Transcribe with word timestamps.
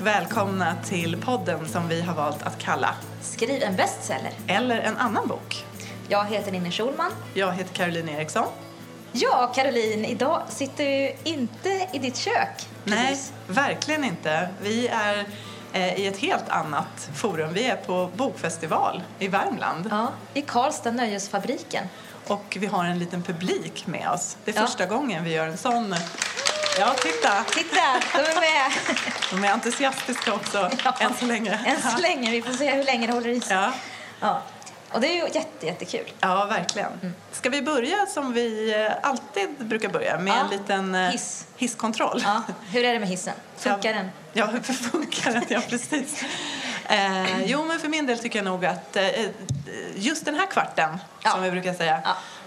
och 0.00 0.06
välkomna 0.06 0.76
till 0.84 1.16
podden 1.22 1.68
som 1.68 1.88
vi 1.88 2.02
har 2.02 2.14
valt 2.14 2.42
att 2.42 2.58
kalla 2.58 2.94
Skriv 3.22 3.62
en 3.62 3.76
bestseller. 3.76 4.30
Eller 4.46 4.80
en 4.80 4.96
annan 4.96 5.28
bok. 5.28 5.64
Jag 6.08 6.24
heter 6.24 6.52
Ninni 6.52 6.70
Schulman. 6.70 7.12
Jag 7.34 7.52
heter 7.52 7.74
Caroline 7.74 8.08
Eriksson. 8.08 8.46
Ja, 9.12 9.52
Caroline, 9.54 10.04
idag 10.04 10.42
sitter 10.48 10.84
vi 10.84 11.16
inte 11.24 11.88
i 11.92 11.98
ditt 11.98 12.16
kök. 12.16 12.66
Nej, 12.84 13.08
precis. 13.08 13.32
verkligen 13.48 14.04
inte. 14.04 14.48
Vi 14.62 14.88
är 14.88 15.24
eh, 15.72 15.94
i 16.00 16.06
ett 16.06 16.18
helt 16.18 16.48
annat 16.48 17.10
forum. 17.14 17.52
Vi 17.52 17.64
är 17.66 17.76
på 17.76 18.10
bokfestival 18.16 19.02
i 19.18 19.28
Värmland 19.28 19.88
Ja, 19.90 20.08
I 20.34 20.42
Karlstad, 20.42 20.90
Nöjesfabriken. 20.90 21.84
och 22.26 22.56
vi 22.60 22.66
har 22.66 22.84
en 22.84 22.98
liten 22.98 23.22
publik 23.22 23.86
med 23.86 24.10
oss. 24.10 24.36
Det 24.44 24.50
är 24.56 24.60
Ja. 24.60 24.66
första 24.66 24.86
gången 24.86 25.24
vi 25.24 25.32
gör 25.32 25.46
en 25.48 25.56
sån. 25.58 25.94
Ja, 26.78 26.94
titta! 27.02 27.44
Titta, 27.44 28.00
de 28.12 28.18
är 28.18 28.40
med! 28.40 28.72
De 29.30 29.44
är 29.44 29.52
entusiastiska 29.52 30.34
också, 30.34 30.70
Ja. 30.84 30.94
än 31.00 31.14
så 31.14 31.26
länge. 31.26 31.60
Än 31.66 31.82
så 31.90 31.98
länge. 31.98 32.30
Vi 32.30 32.42
får 32.42 32.52
se 32.52 32.70
hur 32.70 32.84
länge 32.84 33.06
det 33.06 33.12
håller 33.12 33.28
i 33.28 33.40
sig. 33.40 33.56
Ja. 33.56 33.72
Ja. 34.20 34.42
Och 34.92 35.00
det 35.00 35.06
är 35.08 35.14
ju 35.14 35.34
jätte, 35.34 35.66
jättekul. 35.66 36.12
Ja, 36.20 36.44
verkligen. 36.44 37.14
Ska 37.32 37.50
vi 37.50 37.62
börja 37.62 38.06
som 38.06 38.32
vi 38.32 38.74
eh, 38.84 38.92
alltid 39.10 39.48
brukar 39.58 39.88
börja 39.88 40.18
med 40.18 40.34
Ja. 40.34 40.40
en 40.44 40.50
liten 40.50 40.94
eh, 40.94 41.10
Hiss. 41.10 41.44
hisskontroll? 41.56 42.20
Ja, 42.24 42.42
hur 42.70 42.84
är 42.84 42.92
det 42.92 42.98
med 42.98 43.08
hissen? 43.08 43.34
Funkar 43.56 43.94
den? 43.94 44.10
Ja, 44.32 44.46
hur 44.46 44.60
funkar 44.60 45.32
den? 45.32 45.44
Ja, 45.48 45.60
precis. 45.68 46.22
Eh, 46.88 47.42
jo, 47.44 47.64
men 47.64 47.80
för 47.80 47.88
min 47.88 48.06
del 48.06 48.18
tycker 48.18 48.38
jag 48.38 48.44
nog 48.44 48.64
att 48.66 48.96
eh, 48.96 49.06
just 49.96 50.24
den 50.24 50.34
här 50.34 50.46
kvarten, 50.46 50.98
som 51.22 51.42
vi 51.42 51.50
brukar 51.50 51.74
säga. 51.74 52.00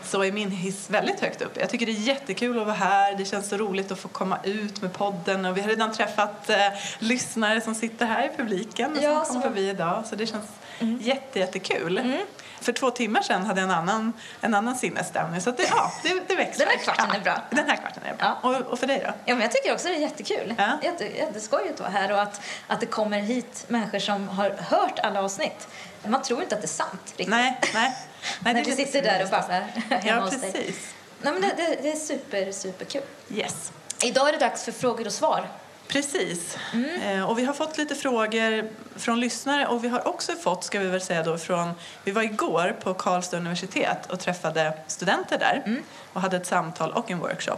Så 0.10 0.24
är 0.24 0.32
min 0.32 0.52
hiss 0.52 0.90
väldigt 0.90 1.20
högt 1.20 1.42
upp. 1.42 1.58
Jag 1.60 1.70
tycker 1.70 1.86
det 1.86 1.92
är 1.92 1.94
jättekul 1.94 2.60
att 2.60 2.66
vara 2.66 2.76
här. 2.76 3.16
Det 3.16 3.26
känns 3.26 3.50
så 3.50 3.58
roligt 3.58 3.92
att 3.92 4.00
få 4.00 4.08
komma 4.08 4.38
ut 4.44 4.82
med 4.82 4.94
podden. 4.94 5.46
Och 5.46 5.58
vi 5.58 5.62
har 5.62 5.70
redan 5.70 5.94
träffat 5.94 6.50
eh, 6.50 6.58
lyssnare 7.00 7.62
som 7.62 7.76
sitter 7.76 8.06
här 8.06 8.26
i 8.26 8.30
publiken 8.38 8.98
och 8.98 9.04
Ja, 9.04 9.10
som 9.10 9.18
kom 9.26 9.26
så- 9.26 9.32
Mm. 9.40 9.42
förbi 9.54 9.70
idag. 9.70 10.04
Så 10.10 10.16
det 10.16 10.26
känns 10.28 10.46
jätte, 11.00 11.40
jättekul. 11.40 12.18
För 12.62 12.72
två 12.74 12.92
timmar 12.92 13.22
sedan 13.22 13.46
hade 13.46 13.62
jag 13.62 13.70
en 13.70 13.76
annan, 13.76 14.14
en 14.42 14.54
annan 14.54 14.76
sinnesstämning. 14.76 15.42
Så 15.42 15.52
det, 15.52 15.64
ja, 15.70 15.92
det, 16.04 16.22
det 16.28 16.36
växlar. 16.36 16.66
Den 16.66 16.76
här 16.78 16.84
kvarten 16.84 17.06
ja, 17.10 17.16
är 17.16 17.23
bra. 17.23 17.42
Den 17.50 17.70
här 17.70 17.76
kvarten 17.76 18.04
är 18.06 18.16
bra. 18.16 18.38
Och, 18.44 18.56
och 18.72 18.80
för 18.80 18.88
dig 18.88 19.00
då? 19.06 19.14
Ja, 19.26 19.34
men 19.36 19.42
jag 19.42 19.52
tycker 19.52 19.73
också 19.73 19.88
det 19.88 19.96
är 19.96 20.00
jättekul. 20.00 20.56
Ja. 20.58 20.80
Jätte, 20.84 21.06
jätteskojigt 21.06 21.73
att 21.73 21.80
vara 21.80 21.90
här 21.90 22.12
och 22.12 22.22
att, 22.22 22.42
att 22.68 22.80
det 22.80 22.86
kommer 22.86 23.20
hit 23.20 23.66
människor 23.68 24.00
som 24.00 24.28
har 24.28 24.50
hört 24.50 25.00
alla 25.00 25.23
avsnitt. 25.23 25.68
Man 26.08 26.22
tror 26.22 26.42
inte 26.44 26.56
att 26.56 26.62
det 26.62 26.66
är 26.66 26.68
sant 26.68 27.02
riktigt. 27.06 27.28
Nej, 27.28 27.60
nej. 27.73 27.96
Nej 28.39 28.53
När 28.53 28.53
det 28.53 28.59
är 28.72 28.75
du 28.75 28.84
sitter 28.86 29.02
där 29.02 29.23
och 29.23 29.30
babblar 29.30 29.62
hemma 29.89 30.02
Ja, 30.06 30.20
hos 30.20 30.42
dig. 30.42 30.52
precis. 30.52 30.94
Nej, 31.22 31.34
men 31.34 31.42
det, 31.42 31.48
det, 31.58 31.80
det 31.81 31.92
är 31.92 31.95
super, 31.95 32.52
superkul. 32.52 33.02
Yes. 33.34 33.72
Idag 34.03 34.28
är 34.30 34.34
det 34.34 34.38
dags 34.39 34.64
för 34.64 34.72
frågor 34.72 35.06
och 35.06 35.14
svar. 35.14 35.48
Precis. 35.88 36.58
Mm. 36.73 37.02
Eh, 37.02 37.30
och 37.30 37.39
vi 37.39 37.45
har 37.45 37.53
fått 37.53 37.78
lite 37.78 37.95
frågor 37.95 38.70
från 38.95 39.20
lyssnare 39.20 39.67
och 39.67 39.84
vi 39.84 39.88
har 39.88 40.08
också 40.08 40.34
fått, 40.36 40.64
ska 40.64 40.80
vi 40.80 40.88
väl 40.88 41.02
säga 41.02 41.23
då, 41.23 41.38
från... 41.38 41.72
Vi 42.03 42.11
var 42.11 42.23
igår 42.23 42.76
på 42.84 42.94
Karlstad 42.94 43.38
universitet 43.38 44.11
och 44.11 44.20
träffade 44.20 44.73
studenter 44.88 45.38
där 45.39 45.61
Mm. 45.66 45.83
och 46.14 46.22
hade 46.22 46.38
ett 46.38 46.45
samtal 46.48 46.92
och 46.92 47.11
en 47.11 47.20
workshop. 47.20 47.58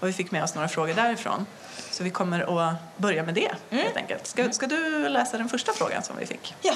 Och 0.00 0.08
vi 0.08 0.12
fick 0.12 0.30
med 0.30 0.42
oss 0.44 0.54
några 0.54 0.68
frågor 0.68 0.94
därifrån. 0.94 1.46
Så 1.90 2.04
vi 2.04 2.10
kommer 2.10 2.58
att 2.70 2.74
börja 2.96 3.22
med 3.22 3.34
det, 3.34 3.52
Mm. 3.70 3.84
helt 3.84 3.96
enkelt. 3.96 4.26
Ska, 4.26 4.52
ska 4.52 4.66
du 4.66 5.08
läsa 5.08 5.38
den 5.38 5.48
första 5.48 5.72
frågan 5.72 6.02
som 6.02 6.16
vi 6.18 6.26
fick? 6.26 6.54
Ja. 6.62 6.74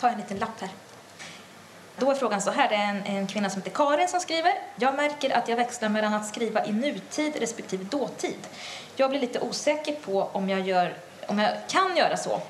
Ta 0.00 0.08
en 0.08 0.16
liten 0.18 0.38
lapp 0.38 0.60
här. 0.60 0.70
Då 1.98 2.10
är 2.10 2.14
frågan 2.14 2.42
så 2.42 2.50
här, 2.50 2.68
det 2.68 2.74
är 2.74 2.88
en, 2.88 3.02
en 3.16 3.26
kvinna 3.26 3.50
som 3.50 3.62
heter 3.62 3.76
Karin 3.76 4.08
som 4.08 4.20
skriver. 4.20 4.52
Jag 4.76 4.94
märker 4.94 5.30
att 5.36 5.48
jag 5.48 5.56
växlar 5.56 5.88
mellan 5.88 6.14
att 6.14 6.26
skriva 6.26 6.64
i 6.66 6.72
nutid 6.72 7.36
respektive 7.40 7.84
dåtid. 7.84 8.36
Jag 8.96 9.10
blir 9.10 9.20
lite 9.20 9.40
osäker 9.40 9.92
på 9.94 10.28
om 10.32 10.48
jag, 10.48 10.60
gör, 10.60 10.94
om 11.26 11.38
jag 11.38 11.52
kan 11.68 11.96
göra 11.96 12.16
så. 12.16 12.40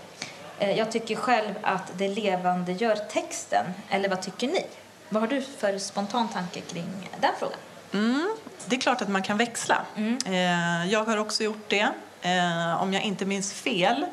Eh, 0.59 0.79
Jag 0.79 0.93
tycker 0.93 1.17
själv 1.17 1.55
att 1.63 1.93
det 1.99 2.09
levande 2.09 2.73
gör 2.73 2.97
texten. 2.97 3.65
Eller 3.91 4.09
vad 4.09 4.23
tycker 4.23 4.47
ni? 4.47 4.67
Vad 5.09 5.23
har 5.23 5.29
du 5.29 5.43
för 5.43 5.79
spontan 5.79 6.29
tanke 6.29 6.61
kring 6.61 7.11
den 7.21 7.31
frågan? 7.39 7.59
Mm, 7.93 8.37
det 8.67 8.77
är 8.77 8.81
klart 8.81 9.03
att 9.03 9.09
man 9.09 9.23
kan 9.23 9.37
växla. 9.37 9.83
Mm. 9.97 10.19
Eh, 10.27 10.93
jag 10.93 11.05
har 11.05 11.17
också 11.17 11.45
gjort 11.45 11.69
det. 11.69 11.89
Eh, 12.23 12.83
om 12.83 12.93
jag 12.93 13.03
inte 13.03 13.25
minns 13.25 13.53
fel 13.53 14.07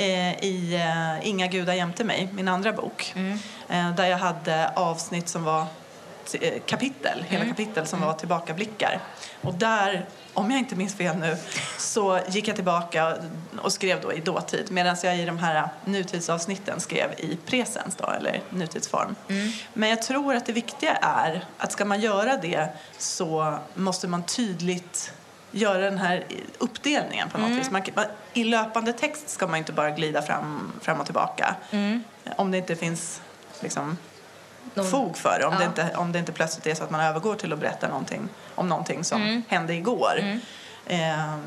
i 0.00 0.74
eh, 0.74 1.28
Inga 1.28 1.46
gudar 1.46 1.74
jämte 1.74 2.04
mig, 2.04 2.28
min 2.32 2.48
andra 2.48 2.72
bok. 2.72 3.12
Mm. 3.16 3.38
Eh, 3.68 3.94
där 3.96 4.06
jag 4.06 4.18
hade 4.18 4.68
avsnitt 4.76 5.28
som 5.28 5.44
var 5.44 5.66
eh, 6.40 6.52
kapitel, 6.66 7.24
hela 7.28 7.44
Mm. 7.44 7.56
kapitel 7.56 7.86
som 7.86 8.00
var 8.00 8.12
tillbakablickar. 8.12 9.00
Och 9.42 9.54
där, 9.54 10.06
om 10.34 10.50
jag 10.50 10.58
inte 10.58 10.76
minns 10.76 10.94
fel 10.94 11.16
nu, 11.16 11.36
så 11.78 12.20
gick 12.28 12.48
jag 12.48 12.56
tillbaka 12.56 13.16
och 13.62 13.72
skrev 13.72 14.00
då 14.00 14.12
i 14.12 14.20
dåtid 14.20 14.70
medan 14.70 14.96
jag 15.02 15.18
i 15.18 15.24
de 15.24 15.38
här 15.38 15.68
nutidsavsnitten 15.84 16.80
skrev 16.80 17.12
i 17.18 17.38
presens 17.46 17.96
då, 17.96 18.06
eller 18.06 18.42
nutidsform. 18.50 19.14
Mm. 19.28 19.52
Men 19.74 19.88
jag 19.88 20.02
tror 20.02 20.34
att 20.34 20.46
det 20.46 20.52
viktiga 20.52 20.92
är 21.02 21.44
att 21.58 21.72
ska 21.72 21.84
man 21.84 22.00
göra 22.00 22.36
det 22.36 22.68
så 22.98 23.58
måste 23.74 24.08
man 24.08 24.22
tydligt 24.22 25.12
göra 25.50 25.78
den 25.78 25.98
här 25.98 26.24
uppdelningen 26.58 27.28
på 27.30 27.38
något 27.38 27.46
Mm. 27.46 27.58
vis. 27.58 27.70
Man, 27.70 27.82
I 28.32 28.44
löpande 28.44 28.92
text 28.92 29.28
ska 29.28 29.46
man 29.46 29.56
inte 29.56 29.72
bara 29.72 29.90
glida 29.90 30.22
fram, 30.22 30.72
fram 30.80 31.00
och 31.00 31.04
tillbaka 31.06 31.54
Mm. 31.70 32.02
om 32.36 32.50
det 32.50 32.58
inte 32.58 32.76
finns 32.76 33.22
liksom, 33.60 33.96
Någon- 34.74 34.90
fog 34.90 35.16
för 35.16 35.38
det. 35.38 35.46
Om, 35.46 35.52
Ja. 35.52 35.58
det 35.58 35.64
inte, 35.64 35.96
om 35.96 36.12
det 36.12 36.18
inte 36.18 36.32
plötsligt 36.32 36.66
är 36.66 36.74
så 36.74 36.84
att 36.84 36.90
man 36.90 37.00
övergår 37.00 37.34
till 37.34 37.52
att 37.52 37.58
berätta 37.58 37.88
någonting 37.88 38.28
om 38.54 38.68
någonting 38.68 39.04
som 39.04 39.22
Mm. 39.22 39.42
hände 39.48 39.74
igår. 39.74 40.12
Eh, 40.18 40.36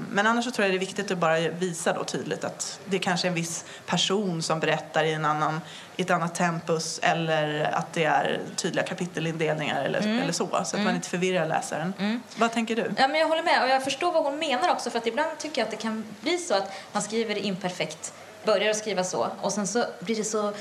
men 0.10 0.28
annars 0.28 0.46
så 0.46 0.52
tror 0.52 0.66
jag 0.66 0.74
det 0.74 0.78
är 0.78 0.80
viktigt 0.80 1.12
att 1.12 1.18
bara 1.18 1.40
visa 1.40 1.94
då 1.94 2.04
tydligt 2.04 2.44
att 2.44 2.80
det 2.86 3.00
kanske 3.00 3.28
är 3.28 3.30
en 3.30 3.36
viss 3.36 3.66
person 3.86 4.42
som 4.42 4.60
berättar 4.60 5.04
i, 5.04 5.14
en 5.14 5.26
annan, 5.26 5.62
i 5.96 6.02
ett 6.02 6.12
annat 6.12 6.36
tempus 6.36 7.00
eller 7.04 7.64
att 7.74 7.94
det 7.94 8.04
är 8.04 8.40
tydliga 8.56 8.86
kapitelindelningar 8.86 9.84
eller, 9.84 10.22
eller 10.22 10.32
så. 10.32 10.48
Så 10.66 10.78
att 10.78 10.84
man 10.84 10.96
inte 10.96 11.10
förvirrar 11.10 11.48
läsaren. 11.48 12.22
Vad 12.36 12.52
tänker 12.52 12.76
du? 12.76 12.92
Ja, 12.98 13.08
men 13.08 13.20
jag 13.20 13.28
håller 13.28 13.44
med 13.44 13.64
och 13.64 13.70
jag 13.70 13.84
förstår 13.84 14.12
vad 14.12 14.24
hon 14.24 14.40
menar 14.40 14.70
också 14.72 14.90
för 14.90 14.98
att 14.98 15.08
ibland 15.08 15.38
tycker 15.38 15.62
jag 15.62 15.66
att 15.66 15.72
det 15.72 15.78
kan 15.78 16.06
bli 16.22 16.38
så 16.38 16.54
att 16.54 16.72
man 16.92 17.04
skriver 17.04 17.38
imperfekt, 17.38 18.14
börjar 18.46 18.70
att 18.70 18.78
skriva 18.78 19.04
så 19.04 19.28
och 19.42 19.54
sen 19.54 19.68
så 19.68 19.86
blir 20.00 20.16
det 20.16 20.24
så, 20.24 20.54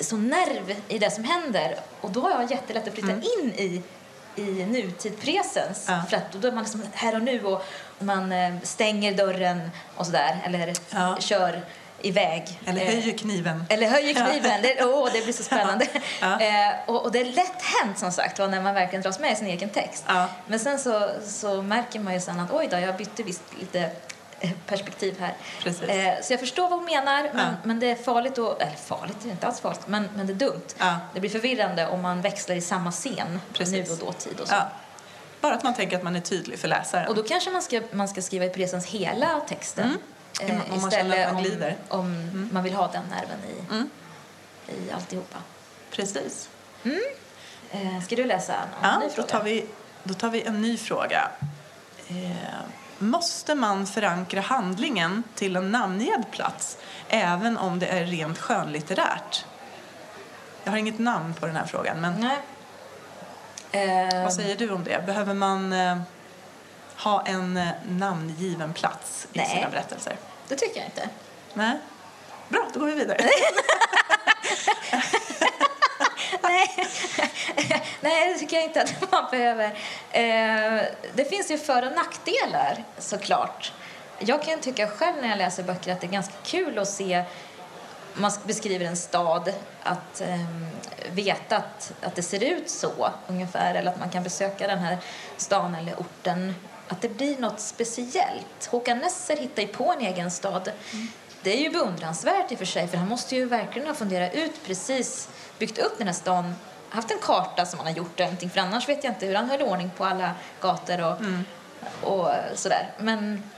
så 0.00 0.16
nerv 0.16 0.74
i 0.88 0.98
det 0.98 1.10
som 1.10 1.24
händer 1.24 1.76
och 2.00 2.10
då 2.10 2.20
har 2.20 2.30
jag 2.30 2.50
jättelätt 2.50 2.88
att 2.88 2.94
flytta 2.94 3.12
in 3.12 3.52
i 3.56 3.82
i 4.36 4.42
nutid 4.66 5.20
presens 5.20 5.84
Ja. 5.88 6.02
för 6.10 6.16
att 6.16 6.32
då 6.32 6.48
är 6.48 6.52
man 6.52 6.62
liksom 6.64 6.82
här 6.92 7.14
och 7.14 7.22
nu 7.22 7.44
och 7.44 7.62
man 7.98 8.32
eh, 8.32 8.54
stänger 8.62 9.14
dörren 9.14 9.70
och 9.96 10.06
sådär 10.06 10.42
eller 10.44 10.74
Ja. 10.90 11.16
kör 11.20 11.60
iväg. 12.02 12.60
Eller 12.66 12.80
Eh, 12.80 12.86
höjer 12.86 13.18
kniven. 13.18 13.64
eller 13.68 13.88
höjer 13.88 14.14
kniven. 14.14 14.62
Det, 14.62 14.84
åh, 14.84 15.08
det 15.12 15.22
blir 15.24 15.32
så 15.32 15.42
spännande. 15.50 15.86
Ja. 16.20 16.40
Eh, 16.40 16.74
och, 16.86 17.02
och 17.04 17.12
det 17.12 17.20
är 17.20 17.24
lätt 17.24 17.62
hänt 17.82 17.98
som 17.98 18.12
sagt 18.12 18.38
när 18.38 18.60
man 18.62 18.74
verkligen 18.74 19.02
dras 19.02 19.18
med 19.20 19.32
i 19.32 19.36
sin 19.36 19.46
egen 19.46 19.68
text. 19.70 20.04
Ja. 20.08 20.28
Men 20.46 20.58
sen 20.58 20.78
så, 20.78 21.10
så 21.26 21.62
märker 21.62 22.00
man 22.00 22.14
ju 22.14 22.20
sen 22.20 22.40
att 22.40 22.50
oj 22.52 22.68
då, 22.70 22.78
jag 22.78 22.96
bytte 22.96 23.22
visst 23.22 23.42
lite 23.60 23.90
perspektiv 24.66 25.20
här. 25.20 25.34
Eh, 25.66 26.22
så 26.22 26.32
jag 26.32 26.40
förstår 26.40 26.62
vad 26.68 26.78
hon 26.78 26.84
menar, 26.84 27.22
men, 27.34 27.46
Ja. 27.46 27.52
men 27.62 27.80
det 27.80 27.90
är 27.90 27.94
farligt 27.96 28.38
och, 28.38 28.62
eller 28.62 28.76
farligt, 28.76 29.16
det 29.22 29.28
är 29.28 29.30
inte 29.32 29.46
alls 29.46 29.60
farligt, 29.60 29.80
men, 29.86 30.08
men 30.16 30.26
det 30.26 30.32
är 30.32 30.34
dumt. 30.34 30.62
Ja. 30.78 30.96
Det 31.14 31.20
blir 31.20 31.30
förvirrande 31.30 31.86
om 31.88 32.02
man 32.02 32.20
växlar 32.22 32.56
i 32.56 32.60
samma 32.60 32.92
scen, 32.92 33.40
Precis. 33.52 33.88
nu 33.88 33.92
och 33.94 33.98
dåtid 33.98 34.40
och 34.40 34.48
så. 34.48 34.54
Ja. 34.54 34.68
Bara 35.40 35.54
att 35.54 35.62
man 35.62 35.74
tänker 35.74 35.96
att 35.96 36.02
man 36.02 36.16
är 36.16 36.20
tydlig 36.20 36.58
för 36.58 36.68
läsaren. 36.68 37.08
Och 37.08 37.14
då 37.14 37.22
kanske 37.22 37.50
man 37.50 37.62
ska, 37.62 37.82
man 37.92 38.08
ska 38.08 38.22
skriva 38.22 38.44
i 38.44 38.48
presens 38.50 38.86
hela 38.86 39.40
texten. 39.48 39.98
Mm. 40.42 40.56
eh, 40.56 40.62
Om 40.72 40.80
man 40.80 40.88
istället 40.88 41.32
man 41.32 41.44
om, 41.88 42.00
om 42.00 42.48
man 42.52 42.62
vill 42.62 42.74
ha 42.74 42.88
den 42.92 43.04
nerven 43.10 43.38
i, 43.50 43.72
Mm. 43.74 43.90
i 44.68 44.90
alltihopa. 44.92 45.38
Precis. 45.90 46.48
Eh, 47.70 48.02
ska 48.04 48.16
du 48.16 48.24
läsa 48.24 48.52
någon 48.52 48.90
Ja, 48.90 48.98
ny 48.98 49.04
då 49.06 49.10
fråga? 49.12 49.28
tar, 49.28 49.42
vi, 49.42 49.66
då 50.02 50.14
tar 50.14 50.30
vi 50.30 50.42
en 50.42 50.62
ny 50.62 50.76
fråga. 50.78 51.30
Måste 52.98 53.54
man 53.54 53.86
förankra 53.86 54.40
handlingen 54.40 55.22
till 55.34 55.56
en 55.56 55.72
namngiven 55.72 56.24
plats 56.30 56.78
även 57.08 57.58
om 57.58 57.78
det 57.78 57.86
är 57.86 58.04
rent 58.04 58.38
skönlitterärt? 58.38 59.44
Jag 60.64 60.70
har 60.70 60.78
inget 60.78 60.98
namn 60.98 61.34
på 61.34 61.46
den 61.46 61.56
här 61.56 61.66
frågan, 61.66 62.00
men 62.00 62.20
Nej. 62.20 62.38
Eh, 63.70 64.22
vad 64.22 64.32
säger 64.32 64.56
du 64.56 64.70
om 64.70 64.84
det? 64.84 65.06
Behöver 65.06 65.34
man 65.34 65.72
eh, 65.72 65.98
ha 66.96 67.26
en 67.26 67.56
eh, 67.56 67.68
namngiven 67.88 68.72
plats 68.72 69.26
i 69.32 69.38
Nej. 69.38 69.46
sina 69.46 69.68
berättelser? 69.70 70.16
det 70.48 70.56
tycker 70.56 70.76
jag 70.76 70.86
inte. 70.86 71.08
Nej? 71.54 71.78
Bra, 72.48 72.66
då 72.74 72.80
går 72.80 72.86
vi 72.86 72.94
vidare. 72.94 73.18
Nej. 76.42 76.68
Nej, 78.00 78.32
det 78.32 78.38
tycker 78.38 78.56
jag 78.56 78.64
inte 78.64 78.82
att 78.82 79.12
man 79.12 79.24
behöver. 79.30 79.66
Eh, 80.10 80.82
det 81.14 81.24
finns 81.30 81.50
ju 81.50 81.58
för 81.58 81.86
och 81.86 81.92
nackdelar 81.92 82.84
såklart. 82.98 83.72
Jag 84.18 84.42
kan 84.42 84.60
tycka 84.60 84.88
själv 84.88 85.16
när 85.22 85.28
jag 85.28 85.38
läser 85.38 85.62
böcker 85.62 85.92
att 85.92 86.00
det 86.00 86.06
är 86.06 86.10
ganska 86.10 86.34
kul 86.42 86.78
att 86.78 86.88
se 86.88 87.24
man 88.16 88.32
beskriver 88.44 88.86
en 88.86 88.96
stad, 88.96 89.52
att 89.82 90.20
eh, 90.20 90.40
veta 91.10 91.56
att, 91.56 91.92
att 92.00 92.14
det 92.14 92.22
ser 92.22 92.44
ut 92.44 92.70
så 92.70 93.10
ungefär 93.26 93.74
eller 93.74 93.90
att 93.90 93.98
man 93.98 94.10
kan 94.10 94.22
besöka 94.22 94.66
den 94.66 94.78
här 94.78 94.98
stan 95.36 95.74
eller 95.74 95.94
orten. 95.94 96.54
Att 96.88 97.00
det 97.00 97.08
blir 97.08 97.38
något 97.38 97.60
speciellt. 97.60 98.66
Håkan 98.66 98.98
Nesser 98.98 99.36
hittar 99.36 99.62
ju 99.62 99.68
på 99.68 99.92
en 99.92 100.00
egen 100.00 100.30
stad 100.30 100.70
mm 100.92 101.08
det 101.46 101.56
är 101.56 101.60
ju 101.60 101.70
beundransvärt 101.70 102.52
i 102.52 102.54
och 102.54 102.58
för 102.58 102.64
sig 102.64 102.88
för 102.88 102.98
han 102.98 103.08
måste 103.08 103.36
ju 103.36 103.44
verkligen 103.44 103.88
ha 103.88 103.94
funderat 103.94 104.34
ut 104.34 104.52
precis, 104.64 105.28
byggt 105.58 105.78
upp 105.78 105.98
den 105.98 106.06
här 106.06 106.14
stan, 106.14 106.54
haft 106.88 107.10
en 107.10 107.18
karta 107.18 107.66
som 107.66 107.78
han 107.78 107.88
har 107.88 107.94
gjort 107.94 108.18
någonting 108.18 108.50
för 108.50 108.60
annars 108.60 108.88
vet 108.88 109.04
jag 109.04 109.12
inte 109.12 109.26
hur 109.26 109.34
han 109.34 109.50
höll 109.50 109.62
ordning 109.62 109.90
på 109.96 110.04
alla 110.04 110.34
gator 110.60 111.00
och, 111.00 111.16
och 112.10 112.30
sådär. 112.54 112.92
Men 112.98 113.50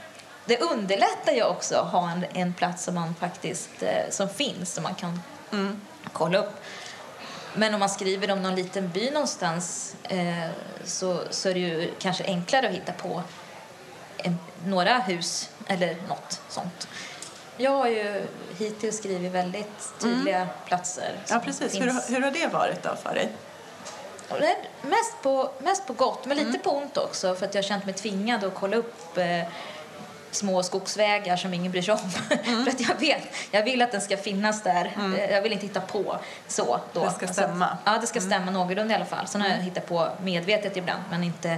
det 0.45 0.61
underlättar 0.61 1.31
ju 1.31 1.43
också 1.43 1.75
att 1.75 1.91
ha 1.91 2.11
en, 2.11 2.25
en 2.33 2.53
plats 2.53 2.83
som 2.83 2.95
man 2.95 3.15
faktiskt, 3.15 3.83
eh, 3.83 4.09
som 4.09 4.29
finns 4.29 4.73
som 4.73 4.83
man 4.83 4.95
kan 4.95 5.21
kolla 6.13 6.37
upp. 6.37 6.63
Men 7.55 7.73
om 7.73 7.79
man 7.79 7.89
skriver 7.89 8.31
om 8.31 8.43
någon 8.43 8.55
liten 8.55 8.89
by 8.89 9.11
någonstans 9.11 9.95
eh, 10.03 10.49
så, 10.83 11.19
så 11.29 11.49
är 11.49 11.53
det 11.53 11.59
ju 11.59 11.93
kanske 11.99 12.23
enklare 12.23 12.67
att 12.67 12.75
hitta 12.75 12.93
på 12.93 13.23
en, 14.17 14.39
några 14.65 14.99
hus 14.99 15.49
eller 15.67 15.97
något 16.07 16.41
sånt. 16.49 16.87
Jag 17.61 17.71
har 17.71 17.87
ju 17.87 18.27
hittills 18.57 18.97
skrivit 18.97 19.31
väldigt 19.31 19.93
tydliga 19.99 20.47
platser. 20.65 21.11
Ja, 21.29 21.39
precis. 21.39 21.71
finns. 21.71 21.81
Hur, 21.85 21.91
har- 21.91 22.09
hur 22.15 22.21
har 22.21 22.31
det 22.31 22.47
varit 22.47 22.83
då 22.83 22.95
för 23.03 23.13
dig? 23.13 23.29
Mest 24.81 25.21
på, 25.21 25.51
mest 25.59 25.87
på 25.87 25.93
gott, 25.93 26.25
men 26.25 26.37
Mm. 26.37 26.51
lite 26.51 26.63
på 26.63 26.71
ont 26.71 26.97
också 26.97 27.35
för 27.35 27.45
att 27.45 27.55
jag 27.55 27.61
har 27.63 27.67
känt 27.67 27.85
mig 27.85 27.93
tvingad 27.93 28.43
att 28.43 28.55
kolla 28.55 28.77
upp 28.77 29.17
eh, 29.17 29.41
små 30.31 30.63
skogsvägar 30.63 31.37
som 31.37 31.53
ingen 31.53 31.71
bryr 31.71 31.81
sig 31.81 31.93
om. 31.93 31.99
Mm. 32.43 32.63
för 32.65 32.71
att 32.71 32.79
jag 32.81 32.95
vet, 32.99 33.23
jag 33.51 33.63
vill 33.63 33.81
att 33.81 33.91
den 33.91 34.01
ska 34.01 34.17
finnas 34.17 34.63
där. 34.63 34.97
Eh, 35.17 35.31
Jag 35.31 35.41
vill 35.41 35.53
inte 35.53 35.65
hitta 35.65 35.81
på 35.81 36.17
så. 36.47 36.79
Då. 36.93 37.03
Det 37.05 37.11
ska 37.11 37.27
Så 37.27 37.33
stämma. 37.33 37.53
Mm. 37.53 37.61
Att, 37.63 37.79
ja, 37.85 37.97
det 38.01 38.07
ska 38.07 38.21
stämma 38.21 38.51
någorlunda 38.51 38.93
i 38.93 38.95
alla 38.95 39.05
fall. 39.05 39.27
Sen 39.27 39.41
har 39.41 39.49
jag 39.49 39.55
hittat 39.57 39.85
på 39.87 40.09
medvetet 40.21 40.77
ibland, 40.77 41.03
men 41.09 41.23
inte 41.23 41.57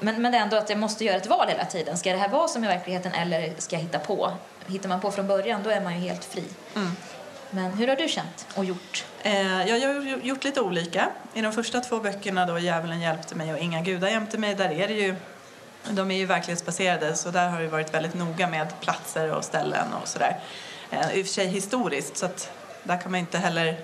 men, 0.00 0.22
men 0.22 0.32
det 0.32 0.38
är 0.38 0.42
ändå 0.42 0.56
att 0.56 0.70
jag 0.70 0.78
måste 0.78 1.04
göra 1.04 1.16
ett 1.16 1.26
val 1.26 1.48
hela 1.48 1.64
tiden. 1.64 1.98
Ska 1.98 2.12
det 2.12 2.18
här 2.18 2.28
vara 2.28 2.48
som 2.48 2.64
i 2.64 2.66
verkligheten 2.66 3.12
eller 3.12 3.52
ska 3.58 3.76
jag 3.76 3.82
hitta 3.82 3.98
på? 3.98 4.32
Hittar 4.66 4.88
man 4.88 5.00
på 5.00 5.10
från 5.10 5.26
början, 5.26 5.62
då 5.62 5.70
är 5.70 5.80
man 5.80 5.94
ju 5.94 6.08
helt 6.08 6.24
fri. 6.24 6.44
Mm. 6.76 6.90
Men 7.50 7.72
hur 7.72 7.88
har 7.88 7.96
du 7.96 8.08
känt 8.08 8.46
och 8.54 8.64
gjort? 8.64 9.04
Eh, 9.22 9.68
jag 9.68 9.94
har 9.94 10.02
gjort 10.22 10.44
lite 10.44 10.60
olika. 10.60 11.08
I 11.34 11.40
de 11.40 11.52
första 11.52 11.80
två 11.80 12.00
böckerna, 12.00 12.46
då 12.46 12.58
Djävulen 12.58 13.00
hjälpte 13.00 13.34
mig 13.34 13.52
och 13.52 13.58
Inga 13.58 13.80
gudar 13.80 14.08
jämte 14.08 14.38
mig, 14.38 14.54
där 14.54 14.70
är 14.70 14.88
det 14.88 14.94
ju 14.94 15.16
de 15.88 16.10
är 16.10 16.16
ju 16.16 16.26
verklighetsbaserade 16.26 17.16
så 17.16 17.30
där 17.30 17.48
har 17.48 17.60
jag 17.60 17.70
varit 17.70 17.94
väldigt 17.94 18.14
noga 18.14 18.48
med 18.48 18.80
platser 18.80 19.32
och 19.32 19.44
ställen 19.44 19.86
och 20.02 20.08
sådär. 20.08 20.38
Eh, 20.90 21.18
I 21.18 21.22
och 21.22 21.26
för 21.26 21.32
sig 21.32 21.46
historiskt 21.46 22.16
så 22.16 22.26
att 22.26 22.50
där 22.82 23.00
kan 23.00 23.10
man 23.10 23.20
inte 23.20 23.38
heller 23.38 23.76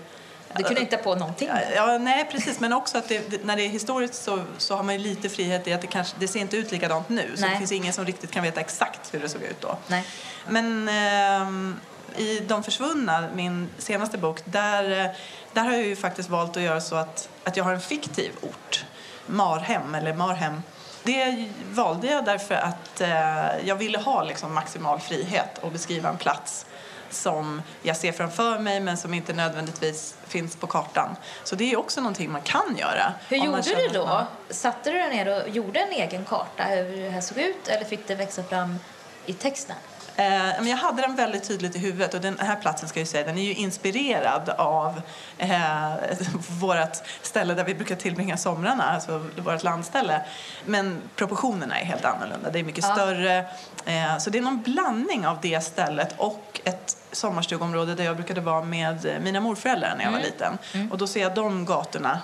Du 0.59 0.65
kunde 0.65 0.81
inte 0.81 0.97
på 0.97 1.15
någonting? 1.15 1.49
Ja, 1.75 1.99
nej 1.99 2.29
precis, 2.33 2.61
men 2.61 2.73
också 2.73 2.99
att 2.99 3.09
det, 3.09 3.45
när 3.45 3.57
det 3.57 3.63
är 3.63 3.69
historiskt 3.69 4.15
så, 4.15 4.43
så 4.59 4.77
har 4.77 4.83
man 4.83 4.97
lite 5.03 5.29
frihet 5.29 5.67
i 5.67 5.73
att 5.73 5.81
det 5.81 5.87
kanske, 5.87 6.17
det 6.19 6.29
ser 6.29 6.41
inte 6.41 6.57
ut 6.57 6.73
likadant 6.73 7.09
nu. 7.09 7.33
Så 7.35 7.41
Nej. 7.41 7.51
det 7.51 7.59
finns 7.59 7.73
ingen 7.73 7.93
som 7.93 8.05
riktigt 8.05 8.31
kan 8.31 8.43
veta 8.43 8.61
exakt 8.61 9.15
hur 9.15 9.21
det 9.21 9.29
såg 9.29 9.43
ut 9.43 9.61
då. 9.61 9.79
Nej. 9.87 10.05
Men 10.49 10.89
ehm, 10.89 11.81
i 12.17 12.41
De 12.41 12.63
försvunna, 12.63 13.29
min 13.35 13.69
senaste 13.79 14.19
bok, 14.19 14.41
där, 14.45 15.05
eh, 15.05 15.11
där 15.53 15.63
har 15.63 15.73
jag 15.73 15.87
ju 15.87 15.97
faktiskt 15.97 16.29
valt 16.29 16.57
att 16.57 16.63
göra 16.63 16.81
så 16.81 16.97
att, 16.97 17.29
att 17.45 17.57
jag 17.57 17.65
har 17.65 17.73
en 17.73 17.81
fiktiv 17.81 18.33
ort. 18.43 18.85
Marhem, 19.27 19.95
eller 19.95 20.15
Marhem. 20.15 20.63
Det 21.03 21.49
valde 21.71 22.07
jag 22.07 22.25
därför 22.25 22.55
att 22.55 23.01
eh, 23.01 23.67
jag 23.69 23.77
ville 23.77 23.99
ha 23.99 24.23
liksom, 24.23 24.55
maximal 24.55 25.01
frihet 25.01 25.59
och 25.61 25.73
beskriva 25.73 26.09
en 26.09 26.17
plats 26.17 26.67
som 27.11 27.63
jag 27.83 27.97
ser 27.97 28.13
framför 28.13 28.59
mig 28.59 28.81
men 28.81 28.97
som 28.97 29.15
inte 29.15 29.33
nödvändigtvis 29.33 30.15
finns 30.27 30.57
på 30.57 30.67
kartan. 30.67 31.17
Så 31.45 31.57
det 31.57 31.73
är 31.73 31.79
också 31.79 32.01
någonting 32.01 32.31
man 32.33 32.43
kan 32.43 32.77
göra. 32.77 33.13
Hur 33.29 33.37
gjorde 33.37 33.63
du 33.63 33.89
då? 33.89 34.07
man- 34.07 34.25
Satte 34.51 34.91
du 34.91 34.99
dig 34.99 35.09
ner 35.09 35.43
och 35.43 35.49
gjorde 35.49 35.81
en 35.81 35.93
egen 35.93 36.25
karta 36.25 36.65
hur 36.65 37.03
det 37.03 37.11
här 37.11 37.21
såg 37.21 37.39
ut 37.39 37.69
eller 37.69 37.85
fick 37.85 38.07
det 38.07 38.15
växa 38.15 38.43
fram 38.43 38.79
i 39.27 39.33
texten? 39.33 39.77
Eh, 40.19 40.25
men 40.59 40.67
jag 40.67 40.77
hade 40.77 41.03
den 41.03 41.17
väldigt 41.17 41.49
tydligt 41.49 41.77
i 41.77 41.79
huvudet 41.79 42.15
och 42.15 42.21
den 42.21 42.39
här 42.39 42.57
platsen 42.57 42.89
ska 42.89 43.01
jag 43.01 43.09
säga, 43.09 43.27
den 43.27 43.39
är 43.39 43.43
ju 43.43 43.55
inspirerad 43.55 44.49
av 44.49 45.03
eh, 45.39 45.95
vårt 46.61 46.97
ställe 47.23 47.55
där 47.55 47.65
vi 47.65 47.75
brukar 47.75 47.97
tillbringa 47.97 48.37
somrarna, 48.37 48.85
alltså 48.85 49.27
vårt 49.37 49.63
landställe. 49.63 50.21
Men 50.65 50.99
proportionerna 51.17 51.81
är 51.81 51.85
helt 51.85 52.05
annorlunda, 52.05 52.51
det 52.51 52.59
är 52.59 52.65
mycket 52.65 52.85
Ja. 52.89 52.95
större. 52.95 53.39
Eh, 53.85 54.19
så 54.19 54.31
det 54.31 54.39
är 54.39 54.43
någon 54.43 54.63
blandning 54.63 55.27
av 55.27 55.39
det 55.43 55.61
stället 55.61 56.15
och 56.17 56.61
ett 56.65 56.97
sommarstugområde 57.13 57.95
där 57.95 58.05
jag 58.05 58.17
brukade 58.17 58.41
vara 58.41 58.63
med 58.65 59.21
mina 59.23 59.41
morföräldrar 59.41 59.95
när 59.99 60.05
jag 60.05 60.13
var 60.13 60.19
liten. 60.21 60.59
Och 60.91 60.99
då 60.99 61.07
ser 61.07 61.21
jag 61.23 61.35
de 61.35 61.65
gatorna 61.65 62.21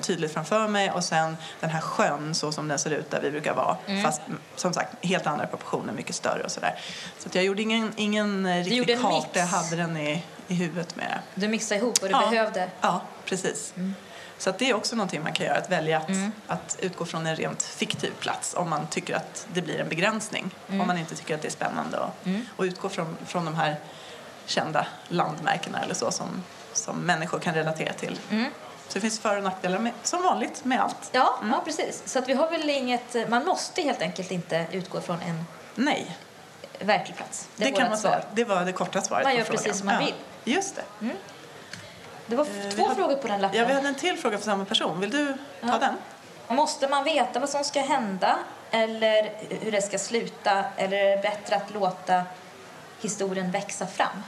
tydligt 0.00 0.32
framför 0.32 0.68
mig 0.68 0.90
och 0.90 1.04
sen 1.04 1.36
den 1.60 1.70
här 1.70 1.80
sjön 1.80 2.34
så 2.34 2.52
som 2.52 2.68
den 2.68 2.78
ser 2.78 2.90
ut 2.90 3.10
där 3.10 3.20
vi 3.20 3.30
brukar 3.30 3.54
vara. 3.54 3.76
Fast 4.04 4.20
mm, 4.26 4.38
som 4.56 4.72
sagt 4.72 5.04
helt 5.04 5.26
andra 5.26 5.46
proportioner, 5.46 5.92
mycket 5.92 6.14
större 6.14 6.42
och 6.42 6.50
sådär. 6.50 6.78
Så 7.18 7.28
att 7.28 7.34
jag 7.34 7.44
gjorde 7.44 7.62
ingen, 7.62 7.92
ingen 7.96 8.46
eh, 8.46 8.64
riktig 8.64 9.00
karta, 9.00 9.38
jag 9.38 9.46
hade 9.46 9.76
den 9.76 9.96
i, 9.96 10.22
i 10.48 10.54
huvudet 10.54 10.96
med. 10.96 11.18
Du 11.34 11.48
mixade 11.48 11.80
ihop 11.80 12.00
vad 12.02 12.10
du 12.10 12.12
Ja. 12.12 12.30
behövde. 12.30 12.68
Ja, 12.80 13.00
precis. 13.24 13.74
Så 14.38 14.50
att 14.50 14.58
det 14.58 14.70
är 14.70 14.74
också 14.74 14.96
någonting 14.96 15.22
man 15.22 15.32
kan 15.32 15.46
göra, 15.46 15.58
att 15.58 15.70
välja 15.70 15.98
att, 15.98 16.08
att 16.46 16.76
utgå 16.80 17.04
från 17.04 17.26
en 17.26 17.36
rent 17.36 17.62
fiktiv 17.62 18.12
plats 18.20 18.54
om 18.54 18.70
man 18.70 18.86
tycker 18.86 19.16
att 19.16 19.46
det 19.52 19.62
blir 19.62 19.80
en 19.80 19.88
begränsning. 19.88 20.50
Om 20.68 20.78
man 20.86 20.98
inte 20.98 21.14
tycker 21.14 21.34
att 21.34 21.42
det 21.42 21.48
är 21.48 21.52
spännande 21.52 21.98
och, 21.98 22.10
och 22.56 22.62
utgå 22.64 22.88
från, 22.88 23.16
från 23.26 23.44
de 23.44 23.54
här 23.54 23.76
kända 24.46 24.86
landmärkena 25.08 25.80
eller 25.82 25.94
så 25.94 26.10
som, 26.10 26.42
som 26.72 26.96
människor 26.96 27.38
kan 27.38 27.54
relatera 27.54 27.92
till. 27.92 28.18
Så 28.88 28.94
det 28.94 29.00
finns 29.00 29.18
för 29.20 29.36
och 29.36 29.42
nackdelar 29.42 29.78
med, 29.78 29.92
som 30.02 30.22
vanligt 30.22 30.64
med 30.64 30.80
allt. 30.80 31.08
Ja, 31.12 31.38
ja, 31.52 31.62
precis. 31.64 32.02
Så 32.06 32.18
att 32.18 32.28
vi 32.28 32.32
har 32.32 32.50
väl 32.50 32.70
inget... 32.70 33.28
Man 33.28 33.44
måste 33.44 33.82
helt 33.82 34.02
enkelt 34.02 34.30
inte 34.30 34.66
utgå 34.72 35.00
från 35.00 35.20
en 35.20 35.44
Nej, 35.74 36.16
verklig 36.78 37.16
plats. 37.16 37.48
det, 37.56 37.64
är 37.68 37.76
kan 37.76 37.88
man 37.88 37.98
säga. 37.98 38.22
Det 38.34 38.44
var 38.44 38.64
det 38.64 38.72
korta 38.72 39.02
svaret 39.02 39.24
Man 39.24 39.36
gör 39.36 39.44
frågan. 39.44 39.62
precis 39.62 39.78
som 39.78 39.86
man 39.86 39.94
ja. 39.94 40.00
vill. 40.44 40.54
Just 40.54 40.76
det. 40.76 41.10
Det 42.26 42.36
var 42.36 42.44
Eh, 42.44 42.70
två 42.70 42.82
hade- 42.82 42.94
frågor 42.94 43.16
på 43.16 43.28
den 43.28 43.40
lappen. 43.40 43.58
Ja, 43.60 43.66
vi 43.66 43.72
hade 43.74 43.88
en 43.88 43.94
till 43.94 44.16
fråga 44.18 44.38
för 44.38 44.44
samma 44.44 44.64
person. 44.64 45.00
Vill 45.00 45.10
du 45.10 45.26
ta 45.60 45.66
Ja. 45.68 45.78
den? 45.78 45.94
Måste 46.56 46.88
man 46.88 47.04
veta 47.04 47.40
vad 47.40 47.48
som 47.50 47.64
ska 47.64 47.80
hända 47.80 48.38
eller 48.70 49.32
hur 49.60 49.72
det 49.72 49.82
ska 49.82 49.98
sluta 49.98 50.64
eller 50.76 50.96
är 50.96 51.16
det 51.16 51.22
bättre 51.22 51.56
att 51.56 51.70
låta 51.74 52.22
historien 53.00 53.50
växa 53.50 53.86
fram? 53.86 54.22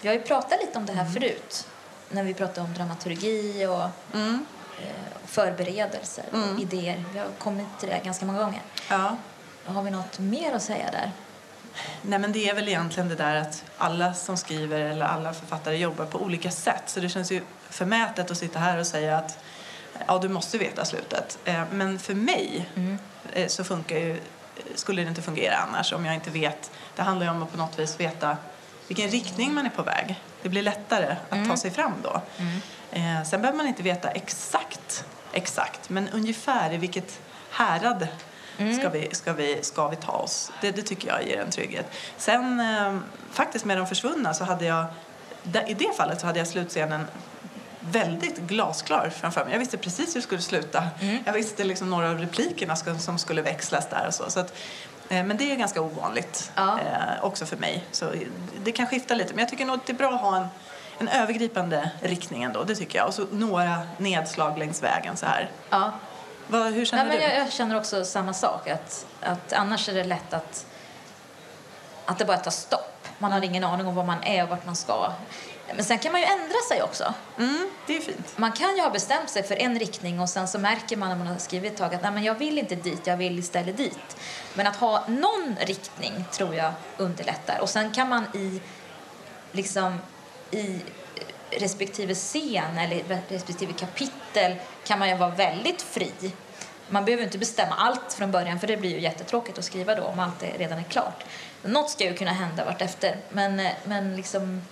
Vi 0.00 0.08
har 0.08 0.14
ju 0.14 0.22
pratat 0.22 0.60
lite 0.60 0.78
om 0.78 0.86
det 0.86 0.92
här 0.92 1.00
Mm. 1.00 1.12
förut 1.12 1.66
när 2.10 2.22
vi 2.24 2.34
pratade 2.34 2.60
om 2.60 2.74
dramaturgi 2.74 3.66
och 3.66 4.16
Mm. 4.18 4.46
eh, 4.82 4.86
förberedelser 5.26 6.24
och 6.32 6.60
idéer. 6.60 7.04
Vi 7.12 7.18
har 7.18 7.26
kommit 7.38 7.66
till 7.80 7.88
det 7.88 8.00
ganska 8.04 8.26
många 8.26 8.38
gånger. 8.38 8.62
Ja. 8.90 9.16
Har 9.64 9.82
vi 9.82 9.90
något 9.90 10.18
mer 10.18 10.52
att 10.52 10.62
säga 10.62 10.90
där? 10.90 11.10
Nej, 12.02 12.18
men 12.18 12.32
det 12.32 12.48
är 12.48 12.54
väl 12.54 12.68
egentligen 12.68 13.08
det 13.08 13.14
där 13.14 13.36
att 13.36 13.64
alla 13.78 14.14
som 14.14 14.36
skriver 14.36 14.80
eller 14.80 15.06
alla 15.06 15.32
författare 15.32 15.76
jobbar 15.76 16.06
på 16.06 16.18
olika 16.18 16.50
sätt. 16.50 16.82
Så 16.86 17.00
det 17.00 17.08
känns 17.08 17.32
ju 17.32 17.42
förmätet 17.70 18.30
att 18.30 18.36
sitta 18.38 18.58
här 18.58 18.78
och 18.78 18.86
säga 18.86 19.16
att 19.18 19.38
ja, 20.06 20.18
du 20.18 20.28
måste 20.28 20.58
veta 20.58 20.84
slutet. 20.84 21.38
Eh, 21.44 21.62
Men 21.72 21.98
för 21.98 22.14
mig 22.14 22.68
eh, 23.32 23.46
så 23.48 23.64
funkar 23.64 23.96
ju, 23.96 24.20
skulle 24.74 25.02
det 25.02 25.08
inte 25.08 25.22
fungera 25.22 25.56
annars 25.56 25.92
om 25.92 26.04
jag 26.04 26.14
inte 26.14 26.30
vet. 26.30 26.70
Det 26.96 27.02
handlar 27.02 27.26
ju 27.26 27.32
om 27.32 27.42
att 27.42 27.50
på 27.52 27.58
något 27.58 27.78
vis 27.78 28.00
veta 28.00 28.36
vilken 28.88 29.08
riktning 29.10 29.54
man 29.54 29.66
är 29.66 29.70
på 29.70 29.82
väg. 29.82 30.20
Det 30.42 30.48
blir 30.48 30.62
lättare 30.62 31.16
att 31.30 31.48
ta 31.48 31.56
sig 31.56 31.70
fram 31.70 31.92
då. 32.02 32.22
Eh, 32.92 33.22
Sen 33.26 33.40
behöver 33.40 33.56
man 33.56 33.66
inte 33.66 33.82
veta 33.82 34.10
exakt, 34.10 35.04
exakt, 35.32 35.90
men 35.90 36.08
ungefär 36.08 36.72
i 36.72 36.76
vilket 36.76 37.20
härad 37.50 38.06
ska, 38.78 38.88
vi, 38.88 39.08
ska, 39.14 39.32
vi, 39.32 39.58
ska 39.62 39.88
vi 39.88 39.96
ta 39.96 40.12
oss. 40.12 40.52
Det, 40.60 40.70
det 40.70 40.82
tycker 40.82 41.08
jag 41.08 41.26
ger 41.26 41.40
en 41.40 41.50
trygghet. 41.50 41.86
Sen 42.16 42.60
eh, 42.60 42.98
faktiskt 43.32 43.64
med 43.64 43.76
de 43.76 43.86
försvunna 43.86 44.34
så 44.34 44.44
hade 44.44 44.64
jag, 44.64 44.86
i 45.66 45.74
det 45.74 45.96
fallet 45.96 46.20
så 46.20 46.26
hade 46.26 46.38
jag 46.38 46.48
slutscenen 46.48 47.06
väldigt 47.80 48.38
glasklar 48.38 49.10
framför 49.20 49.44
mig. 49.44 49.52
Jag 49.52 49.58
visste 49.58 49.76
precis 49.78 50.08
hur 50.08 50.20
det 50.20 50.22
skulle 50.26 50.40
sluta. 50.40 50.88
Jag 51.24 51.32
visste 51.32 51.64
liksom 51.64 51.90
några 51.90 52.10
av 52.10 52.18
replikerna 52.18 52.76
som 52.76 53.18
skulle 53.18 53.42
växlas 53.42 53.88
där 53.90 54.06
och 54.06 54.14
så. 54.14 54.30
så 54.30 54.40
att, 54.40 54.54
men 55.10 55.36
det 55.36 55.52
är 55.52 55.56
ganska 55.56 55.80
ovanligt 55.80 56.52
Ja. 56.54 56.78
eh, 56.80 57.24
också 57.24 57.46
för 57.46 57.56
mig. 57.56 57.84
Så 57.92 58.12
det 58.64 58.72
kan 58.72 58.86
skifta 58.86 59.14
lite. 59.14 59.34
Men 59.34 59.38
jag 59.38 59.48
tycker 59.48 59.64
nog 59.64 59.76
att 59.76 59.86
det 59.86 59.92
är 59.92 59.96
bra 59.96 60.14
att 60.14 60.20
ha 60.20 60.36
en, 60.36 60.46
en 60.98 61.08
övergripande 61.08 61.90
riktning 62.02 62.42
ändå. 62.42 62.64
Det 62.64 62.74
tycker 62.74 62.98
jag. 62.98 63.08
Och 63.08 63.14
så 63.14 63.26
några 63.30 63.82
nedslag 63.96 64.58
längs 64.58 64.82
vägen 64.82 65.16
så 65.16 65.26
här. 65.26 65.50
Ja. 65.70 65.92
Vad, 66.46 66.72
hur 66.72 66.84
känner 66.84 67.04
Nej, 67.04 67.16
du? 67.18 67.22
jag, 67.22 67.36
jag 67.36 67.52
känner 67.52 67.76
också 67.76 68.04
samma 68.04 68.32
sak. 68.32 68.68
Att, 68.68 69.06
att 69.20 69.52
annars 69.52 69.88
är 69.88 69.94
det 69.94 70.04
lätt 70.04 70.34
att, 70.34 70.66
att 72.06 72.18
det 72.18 72.24
bara 72.24 72.36
tar 72.38 72.50
stopp. 72.50 73.08
Man 73.18 73.32
har 73.32 73.42
ingen 73.44 73.64
aning 73.64 73.86
om 73.86 73.94
var 73.94 74.04
man 74.04 74.22
är 74.24 74.42
och 74.42 74.48
vart 74.48 74.66
man 74.66 74.76
ska. 74.76 75.12
Men 75.74 75.84
sen 75.84 75.98
kan 75.98 76.12
man 76.12 76.20
ju 76.20 76.26
ändra 76.26 76.56
sig 76.68 76.82
också. 76.82 77.14
Mm, 77.38 77.70
det 77.86 77.96
är 77.96 78.00
fint. 78.00 78.38
Man 78.38 78.52
kan 78.52 78.76
ju 78.76 78.82
ha 78.82 78.90
bestämt 78.90 79.30
sig 79.30 79.42
för 79.42 79.56
en 79.56 79.78
riktning 79.78 80.20
och 80.20 80.28
sen 80.28 80.48
så 80.48 80.58
märker 80.58 80.96
man 80.96 81.08
när 81.08 81.16
man 81.16 81.26
har 81.26 81.38
skrivit 81.38 81.72
ett 81.72 81.78
tag 81.78 81.94
att 81.94 82.02
Nej, 82.02 82.10
men 82.12 82.24
jag 82.24 82.34
vill 82.34 82.58
inte 82.58 82.74
dit, 82.74 83.06
jag 83.06 83.16
vill 83.16 83.38
istället 83.38 83.76
dit. 83.76 84.16
Men 84.54 84.66
att 84.66 84.76
ha 84.76 85.04
någon 85.08 85.56
riktning 85.60 86.24
tror 86.32 86.54
jag 86.54 86.72
underlättar. 86.96 87.60
Och 87.60 87.68
sen 87.68 87.92
kan 87.92 88.08
man 88.08 88.24
i, 88.34 88.60
liksom, 89.52 89.98
i 90.50 90.80
respektive 91.50 92.14
scen 92.14 92.78
eller 92.78 93.22
respektive 93.28 93.72
kapitel 93.72 94.56
kan 94.84 94.98
man 94.98 95.08
ju 95.08 95.16
vara 95.16 95.30
väldigt 95.30 95.82
fri. 95.82 96.12
Man 96.88 97.04
behöver 97.04 97.24
inte 97.24 97.38
bestämma 97.38 97.74
allt 97.74 98.12
från 98.12 98.30
början 98.30 98.60
för 98.60 98.66
det 98.66 98.76
blir 98.76 98.90
ju 98.90 99.00
jättetråkigt 99.00 99.58
att 99.58 99.64
skriva 99.64 99.94
då 99.94 100.02
om 100.02 100.18
allt 100.18 100.42
redan 100.42 100.78
är 100.78 100.82
klart. 100.82 101.24
Något 101.62 101.90
ska 101.90 102.04
ju 102.04 102.14
kunna 102.14 102.32
hända 102.32 102.64
vartefter, 102.64 103.16
men, 103.28 103.60
eh, 103.60 103.72
men 103.84 104.16
liksom 104.16 104.62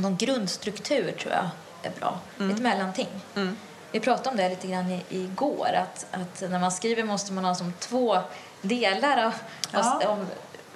någon 0.00 0.16
grundstruktur 0.16 1.12
tror 1.12 1.32
jag 1.34 1.48
är 1.82 1.90
bra. 2.00 2.18
Mm. 2.38 2.54
Ett 2.56 2.62
mellanting. 2.62 3.08
Mm. 3.36 3.56
Vi 3.92 4.00
pratade 4.00 4.28
om 4.30 4.36
det 4.36 4.48
lite 4.48 4.66
grann 4.66 4.90
i- 4.90 5.04
igår, 5.08 5.68
att, 5.74 6.06
att 6.10 6.50
när 6.50 6.58
man 6.58 6.72
skriver 6.72 7.04
måste 7.04 7.32
man 7.32 7.44
ha 7.44 7.54
som 7.54 7.72
två 7.78 8.18
delar 8.62 9.24
av, 9.26 9.34
Ja. 9.72 10.02
av 10.06 10.26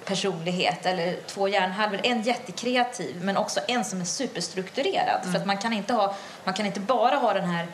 personlighet 0.05 0.85
eller 0.85 1.15
två 1.27 1.47
hjärnhalvor. 1.47 1.99
En 2.03 2.21
jättekreativ 2.21 3.23
men 3.23 3.37
också 3.37 3.59
en 3.67 3.85
som 3.85 4.01
är 4.01 4.05
superstrukturerad. 4.05 5.19
För 5.31 5.39
att 5.39 5.45
man 5.45 5.57
kan, 5.57 5.73
inte 5.73 5.93
ha, 5.93 6.15
man 6.43 6.53
kan 6.53 6.65
inte 6.65 6.79
bara 6.79 7.15
ha 7.15 7.33
den 7.33 7.49
här 7.49 7.67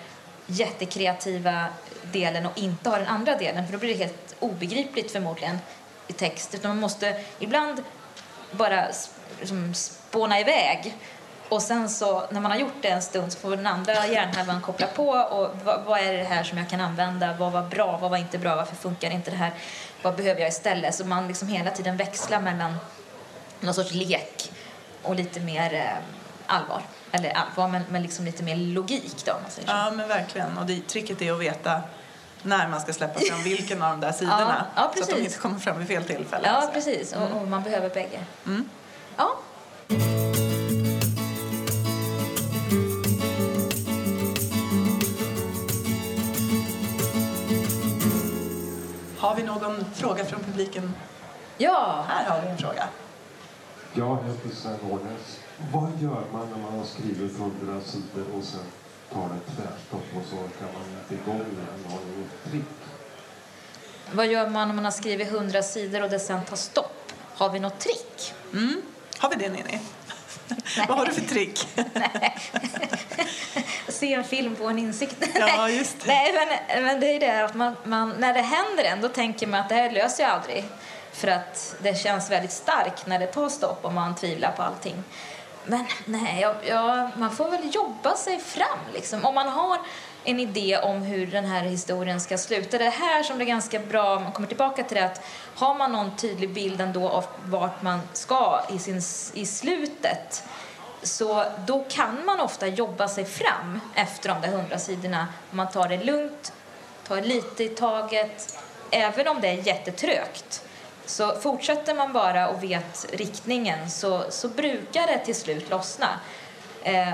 jättekreativa 0.47 1.65
delen 2.11 2.45
och 2.45 2.57
inte 2.57 2.89
ha 2.89 2.97
den 2.97 3.07
andra 3.07 3.35
delen 3.37 3.65
för 3.65 3.73
då 3.73 3.79
blir 3.79 3.89
det 3.89 3.99
helt 4.03 4.35
obegripligt 4.39 5.11
förmodligen 5.11 5.57
i 6.07 6.13
text. 6.13 6.55
Utan 6.55 6.69
man 6.71 6.79
måste 6.79 7.23
ibland 7.39 7.83
bara 8.51 8.85
liksom 9.39 9.73
spåna 9.73 10.39
iväg 10.39 10.95
och 11.51 11.61
sen 11.61 11.89
så 11.89 12.23
när 12.29 12.41
man 12.41 12.51
har 12.51 12.57
gjort 12.57 12.81
det 12.81 12.87
en 12.87 13.01
stund 13.01 13.33
så 13.33 13.39
får 13.39 13.55
den 13.55 13.67
andra 13.67 14.07
hjärnhalvan 14.07 14.61
koppla 14.61 14.87
på 14.87 15.09
och 15.09 15.49
vad, 15.63 15.83
vad 15.85 15.99
är 15.99 16.13
det 16.13 16.23
här 16.23 16.43
som 16.43 16.57
jag 16.57 16.69
kan 16.69 16.81
använda? 16.81 17.33
Vad 17.39 17.51
var 17.51 17.61
bra? 17.61 17.97
Vad 17.97 18.11
var 18.11 18.17
inte 18.17 18.37
bra? 18.37 18.55
Varför 18.55 18.75
funkar 18.75 19.11
inte 19.11 19.31
det 19.31 19.37
här? 19.37 19.51
Vad 20.01 20.15
behöver 20.15 20.41
jag 20.41 20.49
istället? 20.49 20.95
Så 20.95 21.05
man 21.05 21.27
liksom 21.27 21.47
hela 21.47 21.71
tiden 21.71 21.97
växlar 21.97 22.41
mellan 22.41 22.75
någon 23.59 23.73
sorts 23.73 23.93
lek 23.93 24.51
och 25.03 25.15
lite 25.15 25.39
mer 25.39 25.73
eh, 25.73 25.97
allvar. 26.47 26.81
Eller 27.11 27.31
allvar, 27.31 27.67
men, 27.67 27.83
men 27.89 28.01
liksom 28.03 28.25
lite 28.25 28.43
mer 28.43 28.55
logik 28.55 29.25
då 29.25 29.31
man 29.31 29.51
säger 29.51 29.67
så. 29.67 29.73
Ja, 29.73 29.91
men 29.91 30.07
verkligen. 30.07 30.57
Och 30.57 30.65
det, 30.65 30.87
tricket 30.87 31.21
är 31.21 31.31
att 31.31 31.39
veta 31.39 31.81
när 32.43 32.67
man 32.67 32.81
ska 32.81 32.93
släppa 32.93 33.19
fram 33.19 33.43
vilken 33.43 33.81
av 33.81 33.91
de 33.91 34.01
där 34.01 34.11
sidorna. 34.19 34.65
Ja, 34.75 34.91
ja, 34.95 35.03
så 35.03 35.03
att 35.03 35.17
de 35.17 35.23
inte 35.23 35.37
kommer 35.37 35.59
fram 35.59 35.79
vid 35.79 35.87
fel 35.87 36.03
tillfälle. 36.03 36.47
Ja, 36.47 36.61
Så. 36.61 36.71
precis. 36.71 37.13
Och, 37.13 37.41
och 37.41 37.47
man 37.47 37.63
behöver 37.63 37.89
bägge. 37.89 38.19
Mm. 38.45 38.69
Ja. 39.17 39.37
Vi 49.41 49.47
någon 49.47 49.85
fråga 49.93 50.25
från 50.25 50.39
publiken? 50.39 50.93
ja, 51.57 52.05
Här 52.07 52.29
har 52.29 52.41
vi 52.41 52.47
en 52.47 52.57
fråga. 52.57 52.87
Jag 53.93 54.17
heter 54.23 54.55
Sven 54.55 54.91
Årnäs. 54.91 55.39
Vad 55.73 55.91
gör 55.99 56.23
man 56.33 56.49
när 56.49 56.57
man 56.57 56.77
har 56.79 56.85
skrivit 56.85 57.37
hundra 57.37 57.81
sidor 57.81 58.25
och 58.37 58.43
sen 58.43 58.65
tar 59.13 59.21
det 59.29 59.51
tvärstopp 59.55 60.05
och 60.15 60.23
så 60.29 60.35
orkar 60.35 60.73
man 60.73 60.83
inte 61.01 61.23
igång 61.23 61.35
igen? 61.35 61.85
Har 61.89 61.99
ni 61.99 62.21
något 62.21 62.51
trick? 62.51 62.63
vad 64.13 64.27
gör 64.27 64.49
man 64.49 64.69
om 64.69 64.75
man 64.75 64.85
har 64.85 64.91
skrivit 64.91 65.31
hundra 65.31 65.61
sidor 65.63 66.03
och 66.03 66.09
det 66.09 66.19
sen 66.19 66.45
tar 66.45 66.55
stopp? 66.55 67.11
Har 67.35 67.49
vi 67.49 67.59
något 67.59 67.79
trick? 67.79 68.33
Mm. 68.53 68.81
Har 69.17 69.29
vi 69.29 69.35
det, 69.35 69.49
Ninni? 69.49 69.79
Vad 70.87 70.97
har 70.97 71.05
du 71.05 71.13
för 71.13 71.21
trick? 71.21 71.67
Se 73.87 74.13
en 74.13 74.23
film 74.23 74.55
på 74.55 74.67
en 74.67 74.79
insikt. 74.79 75.15
Ja, 75.35 75.69
just 75.69 75.99
det. 75.99 76.07
Nej, 76.07 76.33
men, 76.33 76.83
men 76.83 76.99
det 76.99 77.07
är 77.07 77.19
det 77.19 77.45
att 77.45 77.53
man, 77.53 77.75
man, 77.83 78.09
när 78.09 78.33
det 78.33 78.41
händer 78.41 78.83
en, 78.83 79.01
då 79.01 79.07
tänker 79.07 79.47
man 79.47 79.59
att 79.59 79.69
det 79.69 79.75
här 79.75 79.91
löser 79.91 80.23
jag 80.23 80.31
aldrig. 80.31 80.63
För 81.13 81.27
att 81.27 81.75
det 81.81 81.95
känns 81.95 82.31
väldigt 82.31 82.51
starkt 82.51 83.07
när 83.07 83.19
det 83.19 83.27
tar 83.27 83.49
stopp 83.49 83.85
och 83.85 83.93
man 83.93 84.15
tvivlar 84.15 84.51
på 84.51 84.63
allting. 84.63 85.03
Men 85.65 85.85
nej, 86.05 86.41
jag, 86.41 86.55
jag, 86.65 87.09
man 87.15 87.35
får 87.35 87.51
väl 87.51 87.75
jobba 87.75 88.15
sig 88.15 88.39
fram 88.39 88.79
liksom. 88.93 89.25
Om 89.25 89.35
man 89.35 89.47
har 89.47 89.77
en 90.23 90.39
idé 90.39 90.77
om 90.77 91.01
hur 91.01 91.27
den 91.27 91.45
här 91.45 91.63
historien 91.63 92.21
ska 92.21 92.37
sluta. 92.37 92.77
Det 92.77 92.89
här 92.89 93.23
som 93.23 93.37
det 93.37 93.43
är 93.43 93.47
ganska 93.47 93.79
bra, 93.79 94.19
man 94.19 94.31
kommer 94.31 94.47
tillbaka 94.47 94.83
till 94.83 94.97
det, 94.97 95.05
att 95.05 95.21
har 95.55 95.73
man 95.73 95.91
någon 95.91 96.17
tydlig 96.17 96.53
bild 96.53 96.81
ändå 96.81 97.09
av 97.09 97.25
vart 97.45 97.81
man 97.81 97.99
ska 98.13 98.61
i, 98.69 98.79
sin, 98.79 99.01
i 99.33 99.45
slutet 99.45 100.43
så 101.03 101.45
då 101.67 101.85
kan 101.89 102.25
man 102.25 102.39
ofta 102.39 102.67
jobba 102.67 103.07
sig 103.07 103.25
fram 103.25 103.79
efter 103.95 104.29
de 104.29 104.41
där 104.41 104.47
hundra 104.47 104.79
sidorna. 104.79 105.27
Man 105.51 105.71
tar 105.71 105.89
det 105.89 106.03
lugnt, 106.03 106.53
tar 107.07 107.21
lite 107.21 107.63
i 107.63 107.69
taget, 107.69 108.59
även 108.91 109.27
om 109.27 109.41
det 109.41 109.47
är 109.47 109.67
jättetrögt. 109.67 110.63
Så 111.05 111.35
fortsätter 111.35 111.95
man 111.95 112.13
bara 112.13 112.49
och 112.49 112.63
vet 112.63 113.05
riktningen 113.11 113.89
så, 113.89 114.23
så 114.29 114.47
brukar 114.47 115.07
det 115.07 115.17
till 115.25 115.35
slut 115.35 115.69
lossna. 115.69 116.07
Eh, 116.83 117.13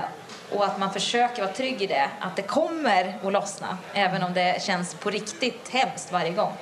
och 0.52 0.64
att 0.64 0.78
man 0.78 0.92
försöker 0.92 1.42
vara 1.42 1.52
trygg 1.54 1.82
i 1.82 1.86
det, 1.86 2.10
att 2.20 2.36
det 2.36 2.42
kommer 2.42 3.18
att 3.24 3.32
lossna, 3.32 3.78
även 3.94 4.22
om 4.22 4.34
det 4.34 4.62
känns 4.62 4.94
på 4.94 5.10
riktigt 5.10 5.68
hemskt 5.68 6.12
varje 6.12 6.30
gång. 6.30 6.52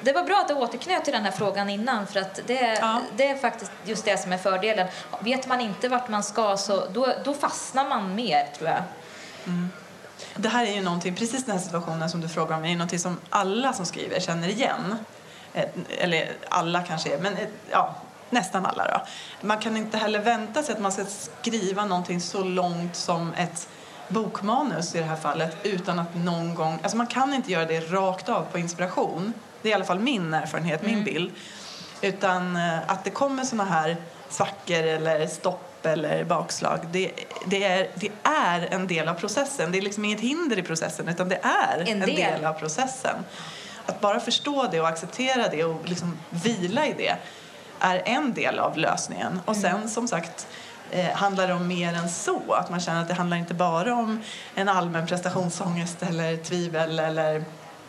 Det 0.00 0.12
var 0.12 0.22
bra 0.24 0.36
att 0.40 0.48
du 0.48 0.54
återknöt 0.54 1.04
till 1.04 1.12
den 1.12 1.24
här 1.24 1.30
frågan 1.30 1.70
innan, 1.70 2.06
för 2.06 2.20
att 2.20 2.40
det, 2.46 2.78
Ja. 2.80 3.00
det 3.16 3.28
är 3.28 3.36
faktiskt 3.36 3.72
just 3.84 4.04
det 4.04 4.16
som 4.18 4.32
är 4.32 4.38
fördelen. 4.38 4.88
Vet 5.20 5.46
man 5.46 5.60
inte 5.60 5.88
vart 5.88 6.08
man 6.08 6.22
ska 6.22 6.56
så 6.56 6.86
då, 6.86 7.14
då 7.24 7.34
fastnar 7.34 7.88
man 7.88 8.14
mer, 8.14 8.46
tror 8.58 8.68
jag. 8.70 8.82
Det 10.36 10.48
här 10.48 10.66
är 10.66 10.72
ju 10.72 10.82
någonting, 10.82 11.14
precis 11.16 11.44
den 11.44 11.56
här 11.56 11.64
situationen 11.64 12.10
som 12.10 12.20
du 12.20 12.28
frågar 12.28 12.56
om, 12.56 12.64
är 12.64 12.68
ju 12.68 12.74
någonting 12.76 12.98
som 12.98 13.20
alla 13.30 13.72
som 13.72 13.86
skriver 13.86 14.20
känner 14.20 14.48
igen. 14.48 14.96
Eh, 15.54 15.64
Eller 15.98 16.32
alla 16.48 16.82
kanske 16.82 17.18
men 17.18 17.32
eh, 17.36 17.48
ja, 17.70 17.94
nästan 18.30 18.66
alla 18.66 18.86
då. 18.88 19.00
Man 19.46 19.58
kan 19.58 19.76
inte 19.76 19.98
heller 19.98 20.18
vänta 20.18 20.62
sig 20.62 20.74
att 20.74 20.80
man 20.80 20.92
ska 20.92 21.04
skriva 21.04 21.84
någonting 21.84 22.20
så 22.20 22.44
långt 22.44 22.96
som 22.96 23.32
ett 23.34 23.68
bokmanus 24.08 24.94
i 24.94 24.98
det 24.98 25.04
här 25.04 25.16
fallet 25.16 25.56
utan 25.62 25.98
att 25.98 26.14
någon 26.14 26.54
gång, 26.54 26.78
alltså 26.82 26.96
man 26.96 27.06
kan 27.06 27.34
inte 27.34 27.52
göra 27.52 27.64
det 27.64 27.80
rakt 27.80 28.28
av 28.28 28.44
på 28.52 28.58
inspiration. 28.58 29.32
Det 29.62 29.68
är 29.68 29.70
i 29.70 29.74
alla 29.74 29.84
fall 29.84 29.98
min 29.98 30.34
erfarenhet, 30.34 30.82
min 30.82 31.04
bild. 31.04 31.32
Utan 32.00 32.56
eh, 32.56 32.90
att 32.90 33.04
det 33.04 33.10
kommer 33.10 33.44
såna 33.44 33.64
här 33.64 33.96
svackor 34.28 34.82
eller 34.82 35.26
stopp 35.26 35.86
eller 35.86 36.24
bakslag, 36.24 36.80
det, 36.92 37.12
det, 37.46 37.64
är, 37.64 37.88
det 37.94 38.10
är 38.22 38.68
en 38.70 38.86
del 38.86 39.08
av 39.08 39.14
processen. 39.14 39.72
Det 39.72 39.78
är 39.78 39.82
liksom 39.82 40.04
inget 40.04 40.20
hinder 40.20 40.58
i 40.58 40.62
processen 40.62 41.08
utan 41.08 41.28
det 41.28 41.40
är 41.42 41.80
En 41.80 41.88
en, 41.88 42.00
del. 42.00 42.16
del. 42.16 42.44
av 42.44 42.52
processen. 42.52 43.14
Att 43.86 44.00
bara 44.00 44.20
förstå 44.20 44.68
det 44.70 44.80
och 44.80 44.88
acceptera 44.88 45.48
det 45.48 45.64
och 45.64 45.88
liksom 45.88 46.18
vila 46.30 46.86
i 46.86 46.94
det 46.98 47.16
är 47.84 48.02
en 48.04 48.34
del 48.34 48.58
av 48.58 48.78
lösningen. 48.78 49.40
Och 49.44 49.56
sen 49.56 49.88
som 49.88 50.08
sagt 50.08 50.46
eh, 50.90 51.10
handlar 51.10 51.48
det 51.48 51.54
om 51.54 51.68
mer 51.68 51.94
än 51.94 52.08
så. 52.08 52.52
Att 52.52 52.70
man 52.70 52.80
känner 52.80 53.02
att 53.02 53.08
det 53.08 53.14
handlar 53.14 53.36
inte 53.36 53.54
bara 53.54 53.94
om 53.94 54.20
en 54.54 54.68
allmän 54.68 55.06
prestationsångest 55.06 56.02
eller 56.02 56.36
tvivel 56.36 56.98
eller 56.98 57.44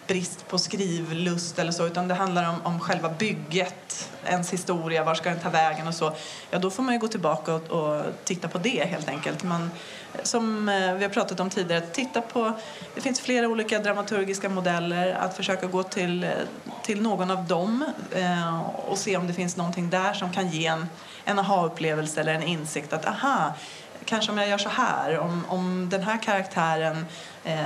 brist 0.08 0.48
på 0.48 0.58
skrivlust 0.58 1.60
eller 1.60 1.72
så 1.72 1.86
utan 1.86 2.08
det 2.08 2.14
handlar 2.14 2.50
om, 2.50 2.56
om 2.64 2.80
själva 2.80 3.10
bygget, 3.10 4.10
ens 4.26 4.54
historia, 4.54 5.04
var 5.04 5.16
ska 5.16 5.30
den 5.30 5.40
ta 5.40 5.50
vägen 5.50 5.88
och 5.88 5.96
så. 5.96 6.14
Ja, 6.52 6.60
då 6.60 6.70
får 6.70 6.84
man 6.84 6.94
ju 6.94 7.00
gå 7.00 7.08
tillbaka 7.08 7.54
och, 7.54 7.72
och 7.72 8.04
titta 8.24 8.48
på 8.48 8.58
det 8.58 8.88
helt 8.90 9.10
enkelt. 9.10 9.44
Man, 9.44 9.72
som 10.24 10.70
eh, 10.70 10.94
vi 10.94 11.04
har 11.04 11.10
pratat 11.10 11.40
om 11.40 11.50
tidigare, 11.50 11.84
att 11.84 11.94
titta 11.94 12.22
på, 12.22 12.54
det 12.96 13.02
finns 13.02 13.20
flera 13.20 13.48
olika 13.48 13.80
dramaturgiska 13.80 14.50
modeller, 14.50 15.14
att 15.14 15.38
försöka 15.38 15.68
gå 15.68 15.84
till, 15.84 16.24
eh, 16.24 16.30
till 16.84 17.02
någon 17.02 17.32
av 17.32 17.48
dem 17.48 17.86
eh, 18.12 18.62
och 18.62 18.98
se 18.98 19.18
om 19.18 19.28
det 19.28 19.34
finns 19.34 19.58
någonting 19.58 19.90
där 19.90 20.14
som 20.14 20.32
kan 20.32 20.48
ge 20.48 20.66
en, 20.66 20.90
en 21.26 21.40
aha-upplevelse 21.40 22.22
eller 22.22 22.34
en 22.34 22.44
insikt 22.44 22.94
att 22.94 23.06
aha, 23.06 23.54
kanske 24.06 24.32
om 24.32 24.38
jag 24.38 24.50
gör 24.50 24.58
så 24.58 24.70
här, 24.70 25.20
om, 25.20 25.46
om 25.50 25.90
den 25.90 26.04
här 26.04 26.18
karaktären 26.18 27.06
eh, 27.44 27.58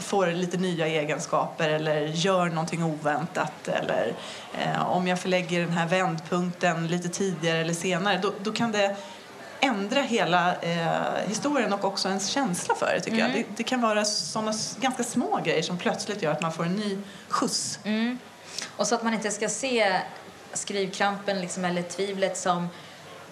får 0.00 0.26
lite 0.26 0.56
nya 0.56 0.86
egenskaper 0.86 1.68
eller 1.68 2.00
gör 2.00 2.48
någonting 2.48 2.84
oväntat 2.84 3.68
eller 3.68 4.12
eh, 4.58 4.90
om 4.90 5.06
jag 5.06 5.20
förlägger 5.20 5.60
den 5.60 5.72
här 5.72 5.86
vändpunkten 5.86 6.86
lite 6.86 7.08
tidigare 7.08 7.58
eller 7.58 7.74
senare, 7.74 8.18
då, 8.22 8.32
då 8.42 8.52
kan 8.52 8.72
det 8.72 8.96
ändra 9.64 10.02
hela 10.02 10.54
eh, 10.54 11.28
historien 11.28 11.72
och 11.72 11.84
också 11.84 12.08
ens 12.08 12.28
känsla 12.28 12.74
för 12.74 12.94
det 12.94 13.00
tycker 13.00 13.18
jag. 13.18 13.32
Det, 13.32 13.44
det 13.56 13.62
kan 13.62 13.80
vara 13.80 14.04
sådana 14.04 14.52
ganska 14.80 15.04
små 15.04 15.40
grejer 15.44 15.62
som 15.62 15.78
plötsligt 15.78 16.22
gör 16.22 16.32
att 16.32 16.42
man 16.42 16.52
får 16.52 16.64
en 16.64 16.76
ny 16.76 16.98
skjuts. 17.28 17.78
Mm. 17.84 18.18
Och 18.76 18.86
så 18.86 18.94
att 18.94 19.02
man 19.02 19.14
inte 19.14 19.30
ska 19.30 19.48
se 19.48 20.00
skrivkrampen 20.52 21.40
liksom, 21.40 21.64
eller 21.64 21.82
tvivlet 21.82 22.36
som 22.36 22.68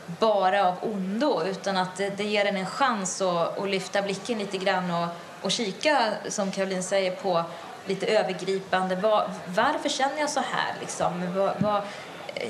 bara 0.06 0.68
av 0.68 0.74
ondo 0.82 1.42
utan 1.46 1.76
att 1.76 1.96
det, 1.96 2.10
det 2.10 2.24
ger 2.24 2.44
en 2.44 2.56
en 2.56 2.66
chans 2.66 3.20
att, 3.20 3.58
att 3.58 3.68
lyfta 3.68 4.02
blicken 4.02 4.38
lite 4.38 4.58
grann 4.58 4.90
och, 4.90 5.08
och 5.42 5.50
kika, 5.50 6.12
som 6.28 6.52
Caroline 6.52 6.82
säger, 6.82 7.16
på 7.16 7.44
lite 7.86 8.06
övergripande. 8.06 8.96
Vad, 8.96 9.30
varför 9.46 9.88
känner 9.88 10.18
jag 10.18 10.30
så 10.30 10.40
här? 10.40 10.74
Liksom? 10.80 11.34
Vad, 11.34 11.52
vad, 11.58 11.82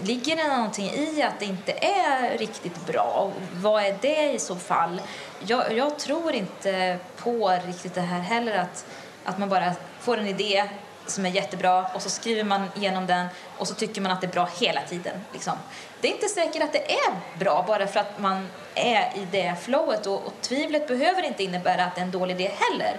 ligger 0.03 0.37
det 0.37 0.57
någonting 0.57 0.91
i 0.91 1.23
att 1.23 1.39
det 1.39 1.45
inte 1.45 1.73
är 1.73 2.39
riktigt 2.39 2.87
bra? 2.87 3.31
Vad 3.55 3.83
är 3.83 3.97
det 4.01 4.33
i 4.33 4.39
så 4.39 4.57
fall? 4.57 5.01
Jag, 5.47 5.77
jag 5.77 5.99
tror 5.99 6.33
inte 6.33 6.99
på 7.17 7.61
riktigt 7.67 7.95
det 7.95 8.01
här 8.01 8.21
heller 8.21 8.59
att, 8.59 8.87
att 9.25 9.39
man 9.39 9.49
bara 9.49 9.73
får 10.01 10.19
en 10.19 10.27
idé 10.27 10.69
som 11.07 11.27
är 11.27 11.31
jättebra 11.31 11.87
och 11.95 12.03
så 12.03 12.11
skriver 12.11 12.45
man 12.45 12.69
igenom 12.77 13.07
den 13.07 13.27
och 13.59 13.69
så 13.69 13.75
tycker 13.75 14.01
man 14.01 14.13
att 14.13 14.21
det 14.21 14.27
är 14.27 14.33
bra 14.33 14.49
hela 14.61 14.81
tiden. 14.83 15.21
Liksom. 15.33 15.53
Det 16.01 16.09
är 16.09 16.13
inte 16.13 16.29
säkert 16.29 16.63
att 16.63 16.73
det 16.73 16.93
är 16.93 17.39
bra 17.39 17.65
bara 17.67 17.87
för 17.87 18.01
att 18.01 18.19
man 18.19 18.49
är 18.75 19.01
i 19.17 19.27
det 19.31 19.55
flowet 19.63 20.07
och, 20.07 20.27
och 20.27 20.33
tvivlet 20.41 20.89
behöver 20.89 21.23
inte 21.23 21.43
innebära 21.43 21.85
att 21.85 21.95
det 21.95 22.01
är 22.01 22.05
en 22.05 22.11
dålig 22.11 22.41
idé 22.41 22.51
heller. 22.59 22.97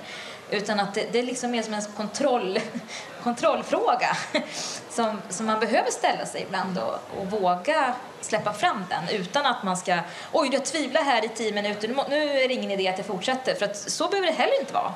Utan 0.53 0.79
att 0.79 0.93
det, 0.93 1.07
det 1.11 1.19
är 1.19 1.23
liksom 1.23 1.51
mer 1.51 1.63
som 1.63 1.73
en 1.73 1.81
kontroll, 1.97 2.59
kontrollfråga 3.23 4.17
som, 4.89 5.21
som 5.29 5.45
man 5.45 5.59
behöver 5.59 5.91
ställa 5.91 6.25
sig 6.25 6.41
ibland 6.41 6.77
och, 6.77 7.19
och 7.19 7.31
våga 7.31 7.95
släppa 8.21 8.53
fram 8.53 8.85
den 8.89 9.19
utan 9.19 9.45
att 9.45 9.63
man 9.63 9.77
ska 9.77 9.99
oj, 10.31 10.49
jag 10.51 10.65
tvivlar 10.65 11.01
här 11.01 11.25
i 11.25 11.29
tio 11.29 11.53
minuter, 11.53 11.95
nu, 12.09 12.29
är 12.29 12.47
det 12.47 12.53
ingen 12.53 12.71
idé 12.71 12.87
att 12.87 12.97
jag 12.97 13.07
fortsätter. 13.07 13.55
För 13.55 13.65
att 13.65 13.77
så 13.77 14.07
behöver 14.07 14.27
det 14.27 14.33
heller 14.33 14.59
inte 14.59 14.73
vara. 14.73 14.93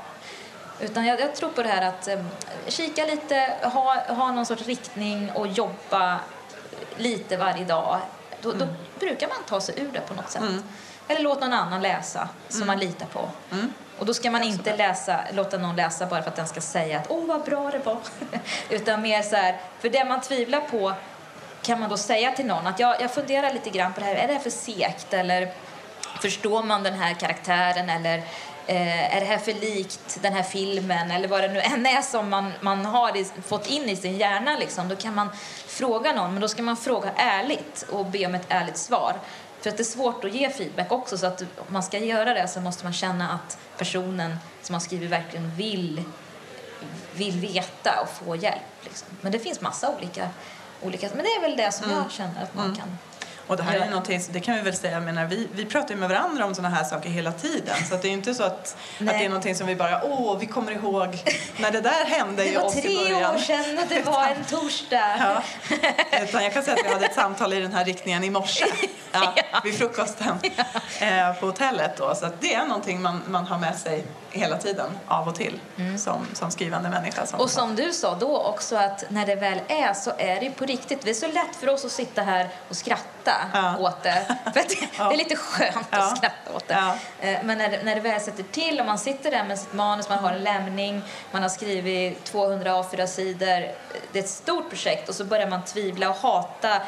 Utan 0.80 1.06
jag, 1.06 1.20
jag 1.20 1.36
tror 1.36 1.50
på 1.50 1.64
det 1.64 1.70
här 1.70 1.90
att 1.90 2.08
eh, 2.08 2.24
kika 2.68 3.06
lite, 3.06 3.54
ha, 3.64 4.04
ha 4.08 4.32
någon 4.32 4.46
sorts 4.46 4.66
riktning 4.66 5.32
och 5.32 5.48
jobba 5.48 6.20
lite 6.98 7.38
varje 7.38 7.66
dag. 7.66 8.00
Då, 8.42 8.52
då 8.52 8.68
brukar 9.00 9.28
man 9.28 9.38
ta 9.48 9.62
sig 9.62 9.76
ur 9.80 9.92
det 9.92 10.02
på 10.02 10.14
något 10.14 10.30
sätt. 10.30 10.44
Eller 11.08 11.22
låt 11.22 11.42
någon 11.42 11.54
annan 11.54 11.82
läsa 11.82 12.30
som 12.50 12.68
man 12.68 12.80
litar 12.80 13.06
på. 13.06 13.30
Och 14.00 14.06
då 14.06 14.14
ska 14.14 14.32
man 14.32 14.44
inte 14.44 14.78
läsa, 14.78 15.20
låta 15.34 15.58
någon 15.58 15.76
läsa 15.76 16.06
bara 16.06 16.22
för 16.22 16.30
att 16.30 16.36
den 16.36 16.48
ska 16.48 16.62
säga 16.62 17.00
att 17.00 17.06
åh 17.10 17.26
vad 17.26 17.44
bra 17.44 17.72
det 17.72 17.80
var. 17.80 17.98
Utan 18.70 19.02
mer 19.02 19.22
så 19.22 19.36
här, 19.36 19.58
för 19.80 19.90
det 19.90 20.06
man 20.06 20.22
tvivlar 20.22 20.60
på 20.60 20.94
kan 21.62 21.80
man 21.80 21.90
då 21.90 21.98
säga 21.98 22.32
till 22.32 22.46
någon 22.46 22.68
att 22.68 22.80
jag, 22.80 23.02
jag 23.02 23.14
funderar 23.14 23.54
lite 23.54 23.70
grann 23.70 23.94
på 23.94 24.00
det 24.00 24.06
här, 24.06 24.16
är 24.16 24.28
det 24.28 24.34
här 24.34 24.40
för 24.40 24.50
sekt? 24.50 25.14
Eller 25.14 25.52
förstår 26.22 26.64
man 26.64 26.84
den 26.84 26.94
här 26.94 27.14
karaktären? 27.14 27.90
Eller 27.90 28.18
eh, 28.68 29.16
är 29.16 29.20
det 29.20 29.26
här 29.26 29.38
för 29.38 29.54
likt 29.54 30.18
den 30.22 30.34
här 30.34 30.44
filmen? 30.44 31.12
Eller 31.12 31.28
vad 31.28 31.44
det 31.44 31.48
nu 31.48 31.60
än 31.60 31.86
är 31.86 32.02
som 32.02 32.30
man, 32.30 32.54
man 32.62 32.86
har 32.86 33.18
i, 33.18 33.26
fått 33.48 33.68
in 33.68 33.90
i 33.90 33.96
sin 33.96 34.18
hjärna 34.18 34.58
liksom, 34.58 34.88
då 34.88 34.96
kan 34.96 35.16
man 35.16 35.30
fråga 35.68 36.14
någon 36.14 36.34
men 36.34 36.42
då 36.42 36.48
ska 36.48 36.64
man 36.64 36.78
fråga 36.78 37.12
ärligt 37.16 37.86
och 37.92 38.06
be 38.06 38.26
om 38.26 38.36
ett 38.36 38.46
ärligt 38.50 38.78
svar. 38.78 39.14
För 39.68 39.72
att 39.72 39.78
det 39.78 39.84
är 39.84 39.86
svårt 39.86 40.24
att 40.24 40.34
ge 40.34 40.50
feedback 40.50 40.92
också 40.92 41.18
så 41.18 41.26
att 41.26 41.42
om 41.42 41.74
man 41.74 41.84
ska 41.84 41.98
göra 41.98 42.34
det 42.34 42.48
så 42.48 42.62
måste 42.62 42.84
man 42.84 42.94
känna 42.94 43.32
att 43.32 43.58
personen 43.78 44.38
som 44.62 44.74
har 44.74 44.80
skrivit 44.80 45.10
verkligen 45.10 45.56
vill 45.56 46.04
vill 47.16 47.40
veta 47.40 48.02
och 48.02 48.10
få 48.10 48.36
hjälp. 48.36 48.62
Liksom. 48.82 49.08
Men 49.22 49.32
det 49.32 49.40
finns 49.40 49.62
massa 49.62 49.96
olika, 49.98 50.30
olika... 50.82 51.10
Men 51.16 51.18
det 51.18 51.30
är 51.30 51.42
väl 51.42 51.58
det 51.58 51.72
som 51.72 51.92
jag 51.92 52.12
känner 52.12 52.44
att 52.44 52.56
man 52.56 52.76
kan... 52.76 52.98
Och 53.48 53.58
det 53.58 53.64
här 53.64 53.74
är 53.74 53.78
Ja. 53.78 53.84
ju 53.84 53.90
någonting, 53.90 54.22
det 54.30 54.40
kan 54.40 54.56
vi 54.56 54.62
väl 54.62 54.76
säga, 54.76 55.00
menar, 55.00 55.26
vi, 55.26 55.48
vi 55.54 55.66
pratar 55.66 55.90
ju 55.90 55.96
med 56.00 56.10
varandra 56.10 56.46
om 56.46 56.56
sådana 56.56 56.76
här 56.76 56.84
saker 56.84 57.10
hela 57.10 57.32
tiden. 57.32 57.76
Så 57.90 57.96
det 57.96 58.04
är 58.08 58.10
ju 58.10 58.14
inte 58.14 58.34
så 58.34 58.44
att, 58.44 58.78
att 59.00 59.08
det 59.08 59.26
är 59.26 59.30
någonting 59.30 59.56
som 59.56 59.68
vi 59.68 59.76
bara, 59.76 60.04
åh, 60.04 60.38
vi 60.40 60.46
kommer 60.46 60.72
ihåg 60.72 61.24
när 61.58 61.72
det 61.72 61.82
där 61.82 62.06
hände 62.06 62.44
Det 62.44 62.58
var 62.58 62.64
oss 62.66 62.76
i 62.78 62.82
tre 62.82 62.96
början. 63.14 63.36
år 63.36 63.40
sedan 63.40 63.78
och 63.80 63.86
det 63.90 64.02
var 64.02 64.26
en 64.26 64.44
torsdag. 64.50 65.18
Ja. 65.20 65.44
Utan 66.24 66.44
jag 66.44 66.54
kan 66.54 66.64
säga 66.64 66.78
att 66.80 66.86
vi 66.86 66.94
hade 66.94 67.06
ett 67.06 67.16
samtal 67.16 67.54
i 67.54 67.60
den 67.60 67.74
här 67.74 67.86
riktningen 67.86 68.24
i 68.24 68.30
morse. 68.30 68.66
Ja, 69.12 69.34
vid 69.64 69.78
frukosten 69.78 70.40
eh, 71.02 71.34
på 71.40 71.46
hotellet. 71.46 71.98
Då. 71.98 72.16
Så 72.16 72.30
det 72.40 72.54
är 72.54 72.66
någonting 72.66 73.02
man, 73.02 73.22
man 73.28 73.46
har 73.48 73.58
med 73.58 73.76
sig 73.78 74.06
hela 74.32 74.58
tiden, 74.58 74.90
av 75.08 75.28
och 75.28 75.36
till, 75.36 75.60
som, 75.98 76.26
som 76.34 76.52
skrivande 76.52 76.90
människa. 76.90 77.26
Som, 77.26 77.36
Mm. 77.38 77.44
Och 77.44 77.50
som 77.50 77.76
du 77.76 77.92
sa 77.94 78.16
då 78.16 78.38
också 78.42 78.76
att 78.76 79.04
när 79.10 79.26
det 79.26 79.36
väl 79.36 79.60
är 79.68 79.94
så 79.94 80.12
är 80.18 80.36
det 80.40 80.46
ju 80.46 80.52
på 80.52 80.66
riktigt. 80.66 81.02
Det 81.02 81.10
är 81.10 81.14
så 81.14 81.28
lätt 81.28 81.56
för 81.60 81.70
oss 81.70 81.86
att 81.86 81.92
sitta 81.92 82.22
här 82.22 82.50
och 82.70 82.76
skratta 82.76 83.04
Ja. 83.54 83.78
åt 83.80 84.04
det. 84.04 84.26
För 84.44 84.54
det 84.54 84.88
Ja. 84.98 85.14
är 85.14 85.18
lite 85.18 85.36
skönt 85.36 85.88
Ja. 85.92 85.98
att 85.98 86.18
skratta 86.18 86.54
åt 86.56 86.68
det. 86.68 86.74
Eh, 87.20 87.38
Men 87.44 87.58
när 87.58 87.70
det, 87.70 87.84
när 87.84 87.96
det 87.96 88.02
väl 88.02 88.22
sätter 88.22 88.44
till 88.44 88.80
och 88.80 88.86
man 88.86 88.98
sitter 89.00 89.32
där 89.32 89.44
med 89.44 89.60
sitt 89.60 89.74
manus, 89.74 90.10
man 90.10 90.18
har 90.20 90.32
en 90.32 90.44
lämning, 90.44 91.02
man 91.32 91.42
har 91.42 91.50
skrivit 91.50 92.24
200 92.24 92.72
A4-sidor. 92.84 93.72
Det 94.12 94.20
är 94.20 94.24
ett 94.24 94.30
stort 94.30 94.70
projekt 94.70 95.10
och 95.10 95.16
så 95.16 95.24
börjar 95.24 95.48
man 95.48 95.66
tvivla 95.66 96.10
och 96.10 96.16
hata 96.16 96.82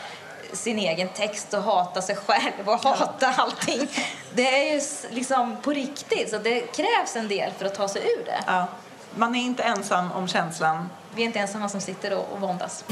sin 0.53 0.79
egen 0.79 1.09
text 1.09 1.53
och 1.53 1.63
hata 1.63 2.01
sig 2.01 2.15
själv 2.15 2.69
och 2.69 2.79
hata 2.83 3.33
allting. 3.37 3.87
Det 4.33 4.47
är 4.69 4.73
ju 4.73 4.81
liksom 5.09 5.57
på 5.61 5.71
riktigt, 5.71 6.29
så 6.29 6.37
det 6.37 6.59
krävs 6.61 7.15
en 7.15 7.27
del 7.27 7.51
för 7.57 7.65
att 7.65 7.75
ta 7.75 7.87
sig 7.87 8.01
ur 8.01 8.25
det. 8.25 8.65
man 9.15 9.35
är 9.35 9.39
inte 9.39 9.63
ensam 9.63 10.11
om 10.11 10.27
känslan. 10.27 10.89
Vi 11.15 11.21
är 11.21 11.25
inte 11.25 11.39
ensamma 11.39 11.69
som 11.69 11.81
sitter 11.81 12.13
och, 12.17 12.27
och 12.33 12.41
våndas. 12.41 12.83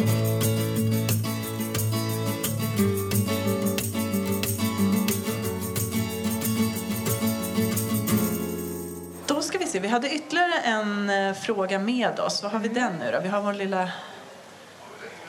Vi 9.88 9.92
hade 9.92 10.10
ytterligare 10.10 10.60
en 10.60 11.10
eh, 11.10 11.34
fråga 11.34 11.80
med 11.80 12.20
oss. 12.20 12.44
Vad 12.44 12.52
har 12.52 12.60
vi 12.60 12.70
den 12.70 12.94
nu 12.94 13.12
då? 13.12 13.20
Vi 13.20 13.30
har 13.30 13.42
vår 13.42 13.54
lilla... 13.54 13.92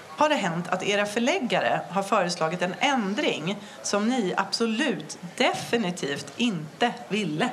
Har 0.08 0.28
det 0.28 0.34
hänt 0.34 0.68
att 0.68 0.82
era 0.82 1.06
förläggare 1.06 1.80
har 1.90 2.02
föreslagit 2.02 2.62
en 2.62 2.74
ändring 2.78 3.56
som 3.82 4.08
ni 4.08 4.34
absolut, 4.36 5.18
definitivt 5.36 6.32
inte 6.36 6.92
ville? 7.08 7.50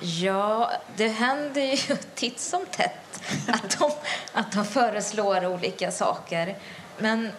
Ja, 0.00 0.70
det 0.96 1.08
händer 1.08 1.62
ju 1.62 1.96
titt 2.14 2.40
som 2.40 2.66
tätt 2.66 3.22
att 3.48 3.78
de, 3.78 3.90
att 4.32 4.52
de 4.52 4.64
föreslår 4.64 5.46
olika 5.46 5.90
saker. 5.90 6.56
Men 6.98 7.30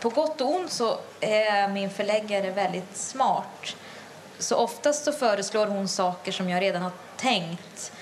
på 0.00 0.08
gott 0.08 0.40
och 0.40 0.54
ont 0.54 0.70
så 0.72 0.98
är 1.20 1.68
min 1.68 1.90
förläggare 1.90 2.50
väldigt 2.50 2.96
smart. 2.96 3.76
Så 4.38 4.56
oftast 4.56 5.04
så 5.04 5.12
föreslår 5.12 5.66
hon 5.66 5.88
saker 5.88 6.32
som 6.32 6.48
jag 6.48 6.62
redan 6.62 6.82
har 6.82 6.92
tänkt 7.16 7.92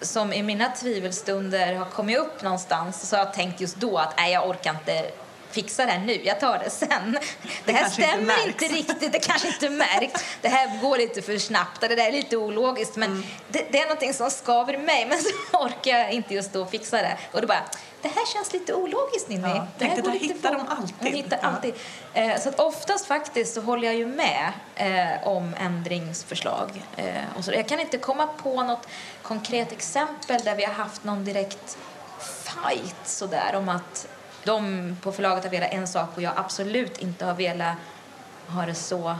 som 0.00 0.32
i 0.32 0.42
mina 0.42 0.68
tvivelstunder 0.68 1.74
har 1.74 1.84
kommit 1.84 2.18
upp 2.18 2.42
någonstans 2.42 3.08
så 3.08 3.16
har 3.16 3.24
jag 3.24 3.34
tänkt 3.34 3.60
just 3.60 3.76
då 3.76 3.98
att 3.98 4.14
nej, 4.16 4.32
jag 4.32 4.48
orkar 4.48 4.70
inte 4.70 5.10
fixa 5.50 5.86
det 5.86 5.92
här 5.92 5.98
nu, 5.98 6.20
jag 6.24 6.40
tar 6.40 6.58
det 6.58 6.70
sen. 6.70 7.18
Det, 7.64 7.72
här 7.72 7.84
inte 7.84 7.90
stämmer 8.02 8.24
märks. 8.24 8.46
inte 8.46 8.64
riktigt, 8.64 9.12
det 9.12 9.18
kanske 9.18 9.48
inte 9.48 9.70
märks. 9.70 10.24
Det 10.40 10.48
här 10.48 10.80
går 10.82 10.98
lite 10.98 11.22
för 11.22 11.38
snabbt, 11.38 11.80
det 11.80 11.88
där 11.88 12.08
är 12.08 12.12
lite 12.12 12.36
ologiskt 12.36 12.96
men 12.96 13.10
Mm. 13.10 13.24
det, 13.48 13.66
det 13.72 13.78
är 13.80 13.84
någonting 13.84 14.14
som 14.14 14.30
skaver 14.30 14.78
mig 14.78 15.06
men 15.08 15.18
så 15.18 15.58
orkar 15.58 15.98
jag 15.98 16.12
inte 16.12 16.34
just 16.34 16.52
då 16.52 16.66
fixa 16.66 16.96
det. 16.96 17.16
Och 17.32 17.40
då 17.40 17.46
bara, 17.46 17.64
det 18.02 18.08
här 18.08 18.26
känns 18.34 18.52
lite 18.52 18.74
ologiskt 18.74 19.28
Ninni. 19.28 19.42
Ja, 19.48 19.66
det 19.78 19.84
här 19.84 19.94
tänkte, 19.94 20.10
där 20.10 20.18
hittar 20.18 20.52
de 20.52 20.66
alltid. 20.68 21.12
Hittar 21.14 21.38
Ja. 21.42 21.48
alltid. 21.48 21.74
Eh, 22.14 22.40
så 22.40 22.48
att 22.48 22.60
oftast 22.60 23.06
faktiskt 23.06 23.54
så 23.54 23.60
håller 23.60 23.86
jag 23.86 23.96
ju 23.96 24.06
med 24.06 24.52
eh, 24.74 25.28
om 25.28 25.54
ändringsförslag. 25.58 26.84
Eh, 26.96 27.06
och 27.36 27.44
så. 27.44 27.52
Jag 27.52 27.68
kan 27.68 27.80
inte 27.80 27.98
komma 27.98 28.26
på 28.26 28.62
något 28.62 28.86
konkret 29.22 29.72
exempel 29.72 30.40
där 30.44 30.54
vi 30.56 30.64
har 30.64 30.72
haft 30.74 31.04
någon 31.04 31.24
direkt 31.24 31.78
fight 32.44 32.96
sådär 33.04 33.54
om 33.54 33.68
att 33.68 34.08
de 34.44 34.96
på 35.02 35.12
förlaget 35.12 35.44
har 35.44 35.50
velat 35.50 35.72
en 35.72 35.88
sak 35.88 36.08
och 36.16 36.22
jag 36.22 36.32
absolut 36.36 36.98
inte 36.98 37.24
har 37.24 37.34
velat 37.34 37.76
ha 38.48 38.66
det 38.66 38.74
så. 38.74 39.16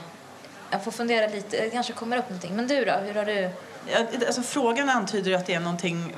Jag 0.71 0.85
får 0.85 0.91
fundera 0.93 1.27
lite, 1.27 1.65
det 1.65 1.71
kanske 1.71 1.93
kommer 1.93 2.17
upp 2.19 2.29
någonting. 2.29 2.57
Men 2.57 2.67
du 2.67 2.85
då, 2.85 2.93
hur 2.93 3.15
har 3.15 3.25
du? 3.25 3.51
Ja, 3.93 3.99
Alltså, 4.27 4.43
frågan 4.43 4.89
antyder 4.89 5.31
ju 5.31 5.37
att 5.37 5.47
det 5.47 5.55
är 5.55 5.61
någonting, 5.61 6.15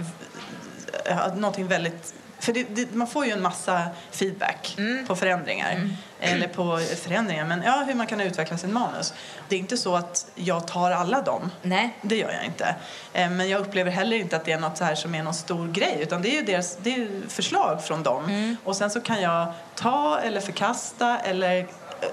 någonting 1.34 1.66
väldigt... 1.66 2.14
För 2.38 2.52
det, 2.52 2.62
det, 2.62 2.94
man 2.94 3.06
får 3.06 3.26
ju 3.26 3.32
en 3.32 3.42
massa 3.42 3.86
feedback 4.10 4.76
på 5.06 5.16
förändringar. 5.16 5.88
Eller 6.20 6.48
på 6.48 6.80
förändringar, 7.02 7.44
men 7.44 7.62
ja, 7.62 7.84
hur 7.86 7.94
man 7.94 8.06
kan 8.06 8.20
utveckla 8.20 8.58
sin 8.58 8.72
manus. 8.72 9.14
Det 9.48 9.56
är 9.56 9.60
inte 9.60 9.76
så 9.76 9.96
att 9.96 10.26
jag 10.34 10.66
tar 10.66 10.90
alla 10.90 11.22
dem. 11.22 11.50
Nej. 11.62 11.96
Det 12.02 12.16
gör 12.16 12.32
jag 12.32 12.44
inte. 12.44 12.74
Eh, 13.12 13.30
Men 13.30 13.48
jag 13.48 13.60
upplever 13.60 13.90
heller 13.90 14.16
inte 14.16 14.36
att 14.36 14.44
det 14.44 14.52
är 14.52 14.58
något 14.58 14.76
så 14.78 14.84
här 14.84 14.94
som 14.94 15.14
är 15.14 15.22
någon 15.22 15.34
stor 15.34 15.68
grej. 15.68 15.98
Utan 16.00 16.22
det 16.22 16.28
är 16.28 16.40
ju 16.40 16.42
deras, 16.42 16.76
det 16.76 16.94
är 16.94 17.28
förslag 17.28 17.84
från 17.84 18.02
dem. 18.02 18.56
Och 18.64 18.76
sen 18.76 18.90
så 18.90 19.00
kan 19.00 19.20
jag 19.20 19.52
ta 19.74 20.18
eller 20.18 20.40
förkasta 20.40 21.18
eller 21.18 21.58
eh, 21.58 21.66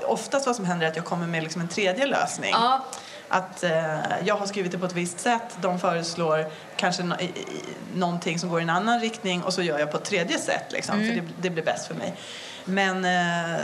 oftast 0.07 0.45
vad 0.45 0.55
som 0.55 0.65
händer 0.65 0.85
är 0.85 0.89
att 0.89 0.95
jag 0.95 1.05
kommer 1.05 1.27
med 1.27 1.43
liksom 1.43 1.61
en 1.61 1.67
tredje 1.67 2.05
lösning. 2.05 2.51
Ja. 2.53 2.85
Att 3.29 3.63
eh, 3.63 3.99
jag 4.25 4.35
har 4.35 4.45
skrivit 4.45 4.71
det 4.71 4.77
på 4.77 4.85
ett 4.85 4.93
visst 4.93 5.19
sätt, 5.19 5.57
de 5.61 5.79
föreslår 5.79 6.45
kanske 6.75 7.03
no- 7.03 7.21
i, 7.21 7.31
någonting 7.95 8.39
som 8.39 8.49
går 8.49 8.59
i 8.59 8.63
en 8.63 8.69
annan 8.69 8.99
riktning 8.99 9.43
och 9.43 9.53
så 9.53 9.61
gör 9.61 9.79
jag 9.79 9.91
på 9.91 9.97
ett 9.97 10.03
tredje 10.03 10.37
sätt 10.37 10.65
liksom, 10.71 10.95
för 10.95 11.13
det, 11.13 11.23
det 11.41 11.49
blir 11.49 11.63
bäst 11.63 11.87
för 11.87 11.95
mig. 11.95 12.13
Men 12.65 13.05
eh, 13.05 13.61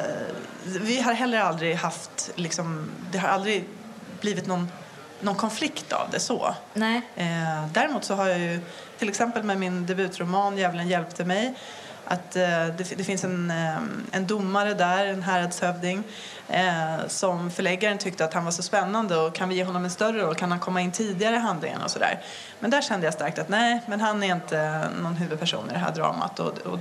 vi 0.63 1.01
har 1.01 1.13
heller 1.13 1.39
aldrig 1.39 1.75
haft, 1.75 2.31
liksom, 2.35 2.91
det 3.11 3.17
har 3.17 3.29
aldrig 3.29 3.67
blivit 4.21 4.47
någon, 4.47 4.71
någon 5.19 5.35
konflikt 5.35 5.93
av 5.93 6.07
det 6.11 6.19
så. 6.19 6.55
Nej. 6.73 7.01
Eh, 7.15 7.67
däremot 7.73 8.03
så 8.03 8.15
har 8.15 8.27
jag 8.27 8.39
ju 8.39 8.59
till 8.97 9.09
exempel 9.09 9.43
med 9.43 9.57
min 9.57 9.85
debutroman 9.85 10.57
Djävulen 10.57 10.87
hjälpte 10.87 11.25
mig 11.25 11.53
att 12.05 12.35
eh, 12.35 12.67
det, 12.77 13.03
finns 13.03 13.23
en, 13.23 13.51
eh, 13.51 13.77
en 14.11 14.27
domare 14.27 14.73
där, 14.73 15.05
en 15.05 15.23
häradshövding 15.23 16.03
eh, 16.49 17.07
som 17.07 17.51
förläggaren 17.51 17.97
tyckte 17.97 18.25
att 18.25 18.33
han 18.33 18.45
var 18.45 18.51
så 18.51 18.63
spännande 18.63 19.17
och 19.17 19.35
kan 19.35 19.49
vi 19.49 19.55
ge 19.55 19.63
honom 19.63 19.83
en 19.83 19.91
större 19.91 20.21
roll? 20.21 20.35
Kan 20.35 20.51
han 20.51 20.59
komma 20.59 20.81
in 20.81 20.91
tidigare 20.91 21.35
i 21.35 21.39
handlingen 21.39 21.81
och 21.81 21.91
sådär? 21.91 22.19
Men 22.59 22.71
där 22.71 22.81
kände 22.81 23.05
jag 23.05 23.13
starkt 23.13 23.39
att 23.39 23.49
nej, 23.49 23.81
men 23.87 24.01
han 24.01 24.23
är 24.23 24.35
inte 24.35 24.89
någon 25.01 25.15
huvudperson 25.15 25.69
i 25.69 25.73
det 25.73 25.79
här 25.79 25.91
dramat 25.91 26.39
och, 26.39 26.57
och 26.57 26.79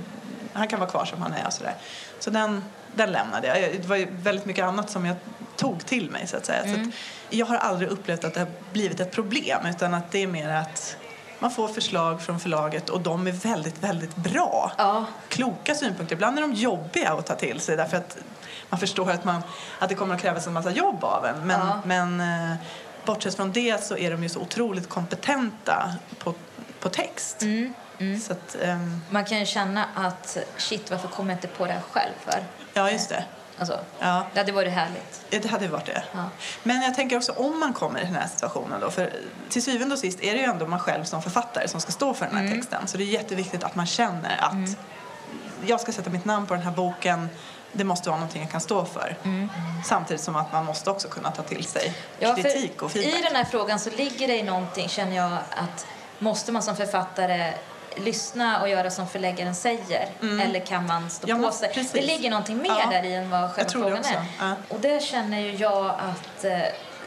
han 0.53 0.67
kan 0.67 0.79
vara 0.79 0.89
kvar 0.89 1.05
som 1.05 1.21
han 1.21 1.33
är 1.33 1.45
och 1.45 1.53
sådär. 1.53 1.75
Så 2.19 2.29
den, 2.29 2.63
den 2.95 3.11
lämnade 3.11 3.47
jag. 3.47 3.81
Det 3.81 3.87
var 3.87 4.05
väldigt 4.23 4.45
mycket 4.45 4.65
annat 4.65 4.89
som 4.89 5.05
jag 5.05 5.15
tog 5.55 5.85
till 5.85 6.11
mig 6.11 6.27
så 6.27 6.37
att 6.37 6.45
säga. 6.45 6.63
Så 6.63 6.81
att 6.81 6.87
jag 7.29 7.45
har 7.45 7.57
aldrig 7.57 7.89
upplevt 7.89 8.23
att 8.23 8.33
det 8.33 8.39
har 8.39 8.49
blivit 8.73 8.99
ett 8.99 9.11
problem 9.11 9.65
utan 9.65 9.93
att 9.93 10.11
det 10.11 10.23
är 10.23 10.27
mer 10.27 10.49
att 10.49 10.97
man 11.39 11.51
får 11.51 11.67
förslag 11.67 12.21
från 12.21 12.39
förlaget 12.39 12.89
och 12.89 13.01
de 13.01 13.27
är 13.27 13.31
väldigt, 13.31 13.77
väldigt 13.83 14.15
bra. 14.15 14.71
Ja. 14.77 15.05
Kloka 15.29 15.75
synpunkter. 15.75 16.15
Ibland 16.15 16.37
är 16.37 16.41
de 16.41 16.53
jobbiga 16.53 17.13
att 17.13 17.25
ta 17.25 17.35
till 17.35 17.59
sig 17.59 17.77
därför 17.77 17.97
att 17.97 18.17
man 18.69 18.79
förstår 18.79 19.11
att, 19.11 19.23
man, 19.23 19.41
att 19.79 19.89
det 19.89 19.95
kommer 19.95 20.15
att 20.15 20.21
krävas 20.21 20.47
en 20.47 20.53
massa 20.53 20.71
jobb 20.71 21.03
av 21.03 21.25
en. 21.25 21.47
Men, 21.47 21.59
Ja. 21.59 21.81
men 21.85 22.21
eh, 22.51 22.55
bortsett 23.05 23.35
från 23.35 23.51
det 23.51 23.83
så 23.83 23.97
är 23.97 24.11
de 24.11 24.23
ju 24.23 24.29
så 24.29 24.39
otroligt 24.39 24.89
kompetenta 24.89 25.95
på, 26.19 26.33
på 26.79 26.89
text. 26.89 27.41
Mm, 27.41 27.73
mm. 27.99 28.19
Så 28.19 28.33
att, 28.33 28.55
ehm, 28.61 29.01
Man 29.09 29.25
kan 29.25 29.39
ju 29.39 29.45
känna 29.45 29.85
att 29.95 30.37
shit, 30.57 30.91
varför 30.91 31.07
kommer 31.07 31.29
jag 31.33 31.37
inte 31.37 31.47
på 31.47 31.65
det 31.65 31.71
här 31.73 31.81
själv 31.91 32.13
för? 32.25 32.43
ja, 32.73 32.91
just 32.91 33.09
det. 33.09 33.23
Alltså, 33.59 33.79
Ja. 33.99 34.25
det 34.33 34.39
hade 34.39 34.51
varit 34.51 34.73
härligt. 34.73 35.21
Det 35.29 35.45
hade 35.45 35.67
varit 35.67 35.85
det. 35.85 36.03
Ja. 36.13 36.23
Men 36.63 36.81
jag 36.81 36.95
tänker 36.95 37.17
också 37.17 37.31
om 37.31 37.59
man 37.59 37.73
kommer 37.73 37.99
i 37.99 38.03
den 38.03 38.15
här 38.15 38.27
situationen 38.27 38.79
då, 38.81 38.91
för 38.91 39.13
till 39.49 39.63
syvende 39.63 39.93
och 39.95 39.99
sist 39.99 40.19
är 40.23 40.31
det 40.33 40.37
ju 40.39 40.43
ändå 40.45 40.67
man 40.67 40.79
själv 40.79 41.03
som 41.03 41.21
författare 41.21 41.67
som 41.67 41.81
ska 41.81 41.91
stå 41.91 42.13
för 42.13 42.25
den 42.25 42.35
här 42.35 42.43
Mm. 42.43 42.57
texten. 42.57 42.87
Så 42.87 42.97
det 42.97 43.03
är 43.03 43.05
jätteviktigt 43.05 43.63
att 43.63 43.75
man 43.75 43.85
känner 43.85 44.37
att 44.39 44.77
jag 45.65 45.79
ska 45.81 45.91
sätta 45.91 46.09
mitt 46.09 46.25
namn 46.25 46.47
på 46.47 46.53
den 46.53 46.63
här 46.63 46.71
boken. 46.71 47.29
Det 47.71 47.83
måste 47.83 48.09
vara 48.09 48.19
någonting 48.19 48.41
jag 48.41 48.51
kan 48.51 48.61
stå 48.61 48.85
för. 48.85 49.15
Samtidigt 49.85 50.23
som 50.23 50.35
att 50.35 50.53
man 50.53 50.65
måste 50.65 50.89
också 50.89 51.07
kunna 51.07 51.31
ta 51.31 51.43
till 51.43 51.63
sig 51.65 51.93
Ja, 52.19 52.35
kritik 52.35 52.81
och 52.81 52.91
feedback. 52.91 53.19
I 53.19 53.23
den 53.23 53.35
här 53.35 53.45
frågan 53.45 53.79
så 53.79 53.89
ligger 53.89 54.27
det 54.27 54.37
i 54.37 54.43
någonting, 54.43 54.89
känner 54.89 55.15
jag, 55.15 55.31
att 55.33 55.85
måste 56.19 56.51
man 56.51 56.63
som 56.63 56.75
författare 56.75 57.53
lyssna 57.97 58.61
och 58.61 58.69
göra 58.69 58.89
som 58.91 59.07
förläggaren 59.07 59.55
säger? 59.55 60.07
Eller 60.21 60.59
kan 60.65 60.85
man 60.87 61.09
stå 61.09 61.27
Mm. 61.27 61.41
Ja, 61.43 61.47
på 61.49 61.55
sig? 61.55 61.69
precis. 61.73 61.91
Det 61.91 62.01
ligger 62.01 62.29
någonting 62.29 62.57
mer 62.57 62.69
Ja. 62.79 62.87
där 62.91 63.03
i 63.05 63.13
än 63.13 63.29
vad 63.29 63.51
själva 63.51 63.69
frågan 63.71 64.05
är. 64.05 64.25
Ja. 64.39 64.55
Och 64.69 64.79
det 64.79 65.03
känner 65.03 65.39
ju 65.39 65.51
jag 65.55 65.85
att, 65.85 66.43
eh, 66.45 66.59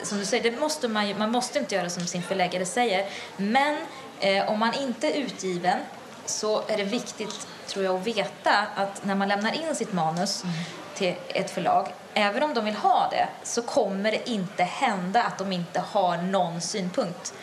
som 0.03 0.19
du 0.19 0.25
säger, 0.25 0.51
det 0.51 0.61
måste 0.61 0.89
man, 0.89 1.09
ju, 1.09 1.15
man 1.15 1.31
måste 1.31 1.59
inte 1.59 1.75
göra 1.75 1.91
som 1.91 2.07
sin 2.07 2.23
förläggare 2.23 2.67
säger. 2.67 3.07
Men 3.37 3.77
eh, 4.21 4.49
om 4.51 4.59
man 4.59 4.75
inte 4.75 5.07
är 5.09 5.15
utgiven 5.21 5.79
så 6.27 6.63
är 6.69 6.77
det 6.77 6.85
viktigt, 6.85 7.47
tror 7.67 7.85
jag, 7.85 7.97
att 7.97 8.07
veta 8.07 8.67
att 8.77 9.05
när 9.05 9.15
man 9.15 9.29
lämnar 9.29 9.53
in 9.69 9.75
sitt 9.75 9.93
manus 9.93 10.43
Mm. 10.45 10.55
till 10.95 11.15
ett 11.29 11.51
förlag, 11.51 11.89
även 12.15 12.43
om 12.43 12.55
de 12.55 12.65
vill 12.65 12.75
ha 12.77 13.09
det, 13.11 13.29
så 13.43 13.63
kommer 13.63 14.11
det 14.13 14.31
inte 14.31 14.63
hända 14.65 15.23
att 15.23 15.39
de 15.39 15.53
inte 15.53 15.81
har 15.91 16.17
någon 16.17 16.61
synpunkt 16.61 17.35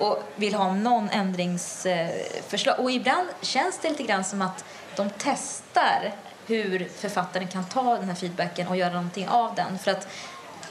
och 0.00 0.22
vill 0.36 0.54
ha 0.54 0.72
någon 0.74 1.08
ändringsförslag. 1.10 2.78
Och 2.80 2.90
ibland 2.90 3.28
känns 3.42 3.78
det 3.78 3.88
lite 3.88 4.02
grann 4.02 4.24
som 4.24 4.42
att 4.42 4.64
de 4.96 5.10
testar 5.18 6.12
hur 6.46 6.88
författaren 6.96 7.48
kan 7.48 7.64
ta 7.64 7.96
den 7.96 8.08
här 8.08 8.14
feedbacken 8.14 8.68
och 8.68 8.76
göra 8.76 8.92
någonting 8.92 9.28
av 9.28 9.54
den. 9.54 9.78
För 9.78 9.90
att 9.90 10.08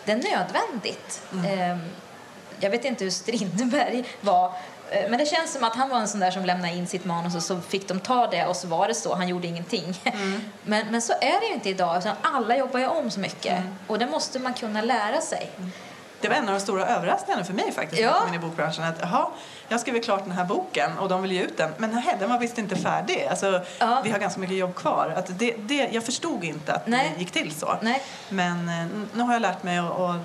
det 0.05 0.11
är 0.11 0.15
nödvändigt. 0.15 1.21
Ehm, 1.47 1.79
Jag 2.59 2.69
vet 2.69 2.85
inte 2.85 3.03
hur 3.03 3.11
Strindberg 3.11 4.03
var 4.21 4.53
eh, 4.91 5.09
men 5.09 5.19
det 5.19 5.25
känns 5.25 5.53
som 5.53 5.63
att 5.63 5.75
han 5.75 5.89
var 5.89 5.97
en 5.99 6.07
sån 6.07 6.19
där 6.19 6.31
som 6.31 6.45
lämnade 6.45 6.73
in 6.73 6.87
sitt 6.87 7.05
manus 7.05 7.35
och 7.35 7.43
så 7.43 7.61
fick 7.61 7.87
de 7.87 7.99
ta 7.99 8.27
det 8.27 8.45
och 8.45 8.55
så 8.55 8.67
var 8.67 8.87
det 8.87 8.93
så. 8.95 9.15
Han 9.15 9.27
gjorde 9.27 9.47
ingenting. 9.47 10.01
Men, 10.63 10.87
men 10.91 11.01
så 11.01 11.13
är 11.13 11.39
det 11.39 11.45
ju 11.47 11.53
inte 11.53 11.69
idag. 11.69 12.01
Alla 12.21 12.57
jobbar 12.57 12.79
ju 12.79 12.87
om 12.87 13.11
så 13.11 13.19
mycket. 13.19 13.63
Och 13.87 13.99
det 13.99 14.05
måste 14.07 14.39
man 14.39 14.53
kunna 14.53 14.81
lära 14.81 15.21
sig. 15.21 15.49
Det 16.21 16.27
var 16.29 16.35
en 16.35 16.47
av 16.49 16.53
de 16.53 16.59
stora 16.59 16.85
överraskningarna 16.87 17.43
för 17.45 17.53
mig 17.53 17.71
faktiskt 17.71 18.01
när 18.01 18.07
Ja. 18.07 18.13
jag 18.13 18.19
kom 18.19 18.27
in 18.27 18.35
i 18.35 18.39
bokbranschen. 18.39 18.83
Att, 18.83 18.95
jaha, 19.01 19.27
jag 19.67 19.79
skriver 19.79 19.99
klart 19.99 20.23
den 20.23 20.31
här 20.31 20.45
boken 20.45 20.97
och 20.97 21.09
de 21.09 21.21
vill 21.21 21.31
ge 21.31 21.41
ut 21.41 21.57
den. 21.57 21.71
Men 21.77 21.91
nej, 21.91 22.15
den 22.19 22.29
var 22.29 22.39
visst 22.39 22.57
inte 22.57 22.75
färdig. 22.75 23.27
Alltså, 23.29 23.61
Ja. 23.79 24.01
Vi 24.03 24.11
har 24.11 24.19
ganska 24.19 24.39
mycket 24.39 24.57
jobb 24.57 24.75
kvar. 24.75 25.13
Att 25.17 25.39
det, 25.39 25.55
det, 25.59 25.89
jag 25.91 26.03
förstod 26.03 26.43
inte 26.43 26.73
att 26.73 26.87
Nej. 26.87 27.11
det 27.15 27.19
gick 27.19 27.31
till 27.31 27.51
så. 27.55 27.75
Nej. 27.81 28.03
Men 28.29 28.69
eh, 28.69 28.85
nu 29.13 29.23
har 29.23 29.33
jag 29.33 29.41
lärt 29.41 29.63
mig 29.63 29.81
och, 29.81 30.09
och 30.09 30.15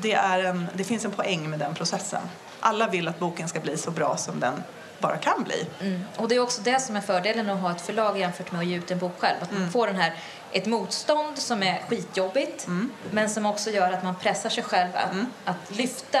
det, 0.00 0.14
är 0.14 0.44
en, 0.44 0.68
det 0.74 0.84
finns 0.84 1.04
en 1.04 1.10
poäng 1.10 1.50
med 1.50 1.58
den 1.58 1.74
processen. 1.74 2.22
Alla 2.60 2.86
vill 2.86 3.08
att 3.08 3.18
boken 3.18 3.48
ska 3.48 3.60
bli 3.60 3.76
så 3.76 3.90
bra 3.90 4.16
som 4.16 4.40
den 4.40 4.62
bara 4.98 5.16
kan 5.16 5.42
bli. 5.44 5.66
Mm. 5.80 6.04
Och 6.16 6.28
det 6.28 6.34
är 6.34 6.40
också 6.40 6.62
det 6.62 6.80
som 6.80 6.96
är 6.96 7.00
fördelen 7.00 7.50
att 7.50 7.60
ha 7.60 7.70
ett 7.70 7.80
förlag 7.80 8.18
jämfört 8.18 8.52
med 8.52 8.60
att 8.60 8.66
ge 8.66 8.76
ut 8.76 8.90
en 8.90 8.98
bok 8.98 9.12
själv. 9.18 9.36
Att 9.42 9.52
man 9.52 9.70
får 9.70 9.86
den 9.86 9.96
här, 9.96 10.14
ett 10.52 10.66
motstånd 10.66 11.38
som 11.38 11.62
är 11.62 11.82
skitjobbigt 11.88 12.66
men 13.10 13.30
som 13.30 13.46
också 13.46 13.70
gör 13.70 13.92
att 13.92 14.04
man 14.04 14.14
pressar 14.14 14.50
sig 14.50 14.64
själv 14.64 14.90
att, 14.94 15.12
att 15.44 15.76
lyfta 15.76 16.20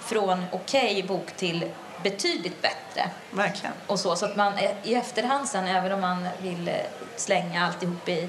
från 0.00 0.44
okej 0.52 1.02
bok 1.02 1.32
till 1.36 1.70
betydligt 2.02 2.62
bättre. 2.62 3.10
Verkligen. 3.30 3.74
Och 3.86 3.98
så, 3.98 4.16
så 4.16 4.26
att 4.26 4.36
man 4.36 4.52
i 4.82 4.94
efterhand 4.94 5.48
sen, 5.48 5.66
även 5.66 5.92
om 5.92 6.00
man 6.00 6.28
vill 6.42 6.68
eh, 6.68 6.74
slänga 7.16 7.66
alltihop 7.66 8.08
i, 8.08 8.28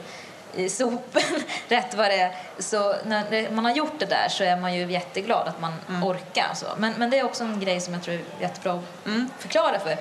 i 0.56 0.70
sopen, 0.70 1.24
rätt 1.68 1.94
vad 1.94 2.06
det 2.06 2.20
är, 2.20 2.36
så 2.60 2.96
när 3.06 3.52
man 3.52 3.66
har 3.66 3.72
gjort 3.72 4.00
det 4.00 4.06
där 4.06 4.28
så 4.30 4.44
är 4.44 4.58
man 4.58 4.76
ju 4.76 4.92
jätteglad 4.92 5.48
att 5.48 5.62
man 5.62 5.74
orkar. 6.04 6.54
Så. 6.56 6.66
Men, 6.78 6.94
men 6.98 7.10
det 7.10 7.20
är 7.20 7.26
också 7.26 7.44
en 7.44 7.60
grej 7.60 7.82
som 7.82 7.94
jag 7.94 8.04
tror 8.04 8.16
är 8.16 8.22
jättebra 8.42 8.74
att 8.74 9.42
förklara 9.42 9.80
för 9.80 9.98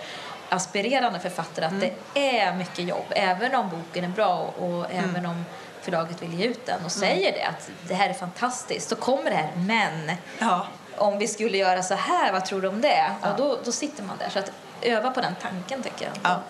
aspirerande 0.48 1.18
författare 1.20 1.64
att 1.66 1.80
det 1.80 1.92
är 2.14 2.54
mycket 2.54 2.85
jobb, 2.88 3.04
även 3.11 3.54
om 3.54 3.70
boken 3.70 4.04
är 4.04 4.09
bra 4.09 4.35
och, 4.59 4.70
och 4.78 4.87
även 4.90 5.26
om 5.26 5.44
förlaget 5.82 6.22
vill 6.22 6.35
ge 6.40 6.46
ut 6.46 6.66
den 6.66 6.85
och 6.85 6.92
säger 6.92 7.32
det 7.32 7.42
att 7.44 7.70
det 7.88 7.94
här 7.94 8.09
är 8.09 8.14
fantastiskt, 8.14 8.88
så 8.88 8.96
kommer 8.96 9.30
det 9.30 9.37
här 9.37 9.50
men 9.56 10.12
Ja. 10.38 10.66
om 10.96 11.18
vi 11.18 11.28
skulle 11.28 11.59
göra 11.59 11.82
så 11.82 11.94
här, 11.94 12.32
vad 12.32 12.44
tror 12.44 12.61
du 12.61 12.68
om 12.68 12.80
det? 12.80 13.11
Och 13.22 13.37
då, 13.37 13.59
då 13.64 13.72
sitter 13.72 14.02
man 14.02 14.16
där. 14.18 14.28
Så 14.30 14.38
att 14.38 14.52
öva 14.82 15.11
på 15.11 15.20
den 15.20 15.35
tanken 15.42 15.82
tycker 15.82 16.04
jag. 16.04 16.14
Ja. 16.22 16.40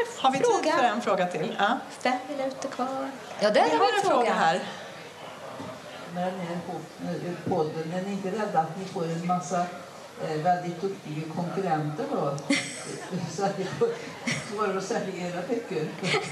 Mer 0.00 0.22
Har 0.22 0.30
vi 0.30 0.38
fråga? 0.38 0.62
tid 0.62 0.72
för 0.72 0.84
en 0.84 1.00
fråga 1.02 1.26
till? 1.26 1.56
Ja. 1.58 1.78
Fem 2.00 2.18
minuter 2.28 2.68
kvar. 2.68 3.10
Ja, 3.40 3.50
där 3.50 3.64
Vi 3.70 3.76
har 3.76 3.98
en 4.02 4.10
fråga 4.10 4.32
här. 4.32 4.60
med 6.14 6.32
den 6.32 6.40
här 6.40 6.58
po- 6.68 7.48
podden. 7.48 7.92
Är 7.92 8.02
ni 8.02 8.12
inte 8.12 8.28
rädda 8.30 8.58
att 8.60 8.78
ni 8.78 8.84
får 8.84 9.04
en 9.04 9.26
massa 9.26 9.60
eh, 10.28 10.36
väldigt 10.42 10.80
duktiga 10.80 11.22
konkurrenter 11.36 12.04
då? 12.12 12.36
Så 13.36 13.44
att 13.44 13.58
ni 13.58 13.64
får 13.64 13.88
svårare 14.52 14.78
att 14.78 14.84
sälja 14.84 15.28
era 15.28 15.42
böcker. 15.48 15.88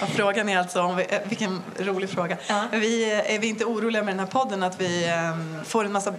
Ja, 0.00 0.06
frågan 0.06 0.48
är 0.48 0.58
alltså, 0.58 0.82
om 0.82 0.96
vi, 0.96 1.06
eh, 1.08 1.20
vilken 1.24 1.62
rolig 1.78 2.10
fråga. 2.10 2.36
Ja. 2.48 2.64
Vi, 2.72 3.12
eh, 3.12 3.34
är 3.34 3.38
vi 3.38 3.46
inte 3.46 3.64
oroliga 3.64 4.02
med 4.02 4.12
den 4.14 4.18
här 4.20 4.26
podden 4.26 4.62
att 4.62 4.80
vi 4.80 5.08
eh, 5.08 5.64
får 5.64 5.84
en 5.84 5.92
massa 5.92 6.10
eh, 6.10 6.16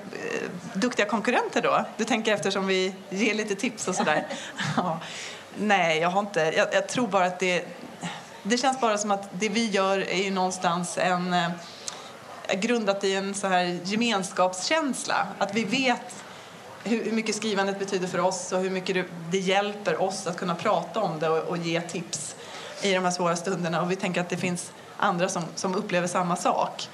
duktiga 0.74 1.06
konkurrenter 1.06 1.62
då? 1.62 1.86
Du 1.98 2.04
tänker 2.06 2.34
eftersom 2.34 2.68
vi 2.68 2.96
ger 3.10 3.34
lite 3.34 3.56
tips 3.56 3.88
och 3.88 3.96
sådär. 3.96 4.28
ja. 4.78 5.00
Nej, 5.58 6.00
jag 6.00 6.10
har 6.10 6.20
inte. 6.20 6.40
Jag, 6.40 6.68
jag 6.74 6.88
tror 6.88 7.08
bara 7.08 7.26
att 7.26 7.40
det, 7.40 7.66
det 8.44 8.58
känns 8.58 8.82
bara 8.82 8.98
som 8.98 9.12
att 9.12 9.30
det 9.32 9.50
vi 9.50 9.70
gör 9.70 10.00
är 10.00 10.24
ju 10.24 10.32
någonstans 10.32 10.98
en 10.98 11.34
eh, 11.34 11.50
grundat 12.60 13.04
i 13.04 13.16
en 13.16 13.34
så 13.34 13.48
här 13.48 13.80
gemenskapskänsla. 13.84 15.28
Att 15.38 15.56
vi 15.56 15.64
vet 15.64 16.16
hur, 16.84 17.04
hur 17.04 17.12
mycket 17.12 17.36
skrivandet 17.36 17.80
betyder 17.80 18.08
för 18.08 18.20
oss 18.20 18.52
och 18.52 18.60
hur 18.60 18.70
mycket 18.70 18.96
det, 18.96 19.06
det 19.32 19.40
hjälper 19.40 20.02
oss 20.02 20.28
att 20.28 20.38
kunna 20.38 20.56
prata 20.56 21.00
om 21.00 21.20
det 21.20 21.30
och, 21.30 21.48
och 21.48 21.58
ge 21.58 21.82
tips 21.82 22.36
i 22.82 22.94
de 22.94 23.04
här 23.04 23.12
svåra 23.12 23.36
stunderna. 23.36 23.82
Och 23.82 23.92
vi 23.92 23.96
tänker 23.96 24.22
att 24.22 24.30
det 24.30 24.38
finns 24.38 24.72
andra 24.98 25.30
som, 25.30 25.44
som 25.56 25.76
upplever 25.76 26.08
samma 26.08 26.36
sak. 26.36 26.90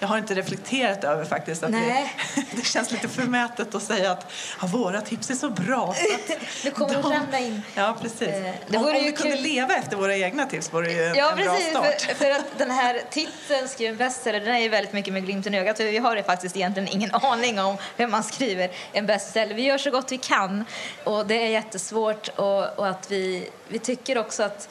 Jag 0.00 0.08
har 0.08 0.18
inte 0.18 0.34
reflekterat 0.34 1.04
över 1.04 1.24
faktiskt 1.24 1.62
att 1.62 1.72
det, 1.72 2.08
det 2.52 2.64
känns 2.66 2.90
lite 2.90 3.08
förmätet 3.08 3.74
att 3.74 3.82
säga 3.82 4.12
att 4.12 4.32
ja, 4.60 4.66
våra 4.66 5.00
tips 5.00 5.30
är 5.30 5.34
så 5.34 5.50
bra. 5.50 5.94
Så 5.94 6.14
att 6.14 6.40
Det 6.62 6.70
kommer 6.70 6.94
att 6.96 7.02
de- 7.02 7.12
ramla 7.12 7.38
in. 7.38 7.62
Ja, 7.74 7.96
precis. 8.02 8.22
Eh, 8.28 8.54
det 8.68 8.76
om 8.76 8.82
vore 8.82 8.98
om 8.98 9.04
vi 9.04 9.12
kunde 9.12 9.36
kul. 9.36 9.42
leva 9.46 9.74
efter 9.76 9.96
våra 9.96 10.16
egna 10.16 10.46
tips 10.46 10.72
vore 10.74 10.86
det 10.86 10.92
ju 10.92 11.14
Ja, 11.16 11.30
en 11.30 11.36
bra 11.36 11.44
precis. 11.54 11.70
start. 11.70 12.00
För, 12.00 12.14
för 12.14 12.30
att 12.30 12.44
den 12.58 12.70
här 12.70 13.00
titeln, 13.10 13.68
Skriv 13.68 13.90
en 13.90 13.96
bestseller, 13.96 14.40
den 14.40 14.54
är 14.54 14.60
ju 14.60 14.68
väldigt 14.68 14.92
mycket 14.92 15.12
med 15.12 15.24
glimten 15.24 15.54
i 15.54 15.58
ögat. 15.58 15.80
Vi 15.80 15.98
har 15.98 16.16
ju 16.16 16.22
faktiskt 16.22 16.56
egentligen 16.56 16.88
ingen 16.88 17.10
aning 17.14 17.60
om 17.60 17.76
hur 17.96 18.06
man 18.06 18.24
skriver 18.24 18.70
en 18.92 19.06
bestseller. 19.06 19.54
Vi 19.54 19.62
gör 19.62 19.78
så 19.78 19.90
gott 19.90 20.12
vi 20.12 20.18
kan 20.18 20.64
och 21.04 21.26
det 21.26 21.42
är 21.44 21.48
jättesvårt. 21.48 22.28
Och, 22.28 22.78
och 22.78 22.88
att 22.88 23.10
vi, 23.10 23.48
vi 23.68 23.78
tycker 23.78 24.18
också 24.18 24.42
att 24.42 24.68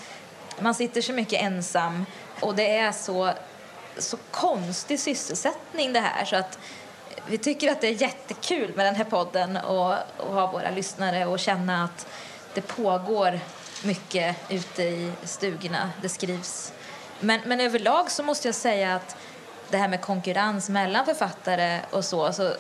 man 0.60 0.76
sitter 0.76 1.02
så 1.02 1.14
mycket 1.14 1.42
ensam 1.42 2.06
och 2.40 2.56
det 2.56 2.78
är 2.78 2.92
så, 2.92 3.32
så 4.00 4.18
konstig 4.32 5.00
sysselsättning 5.00 5.94
det 5.94 6.00
här. 6.00 6.26
Så 6.26 6.36
att 6.36 6.60
vi 7.28 7.38
tycker 7.38 7.72
att 7.72 7.82
det 7.82 7.88
är 7.88 8.02
jättekul 8.02 8.76
med 8.76 8.86
den 8.86 8.96
här 8.96 9.04
podden 9.04 9.58
och, 9.58 9.96
och 10.18 10.34
ha 10.34 10.52
våra 10.52 10.72
lyssnare 10.72 11.26
och 11.26 11.40
känna 11.40 11.84
att 11.84 12.08
det 12.54 12.62
pågår 12.62 13.40
mycket 13.84 14.36
ute 14.50 14.84
i 14.84 15.12
stugorna. 15.24 15.92
Det 16.02 16.10
skrivs. 16.10 16.74
Men, 17.20 17.42
men 17.46 17.62
överlag 17.62 18.12
så 18.12 18.24
måste 18.24 18.48
jag 18.48 18.56
säga 18.56 18.96
att 18.96 19.16
det 19.70 19.78
här 19.78 19.88
med 19.88 20.02
konkurrens 20.02 20.70
mellan 20.70 21.06
författare 21.06 21.80
och 21.92 22.06
så, 22.06 22.34
så 22.34 22.54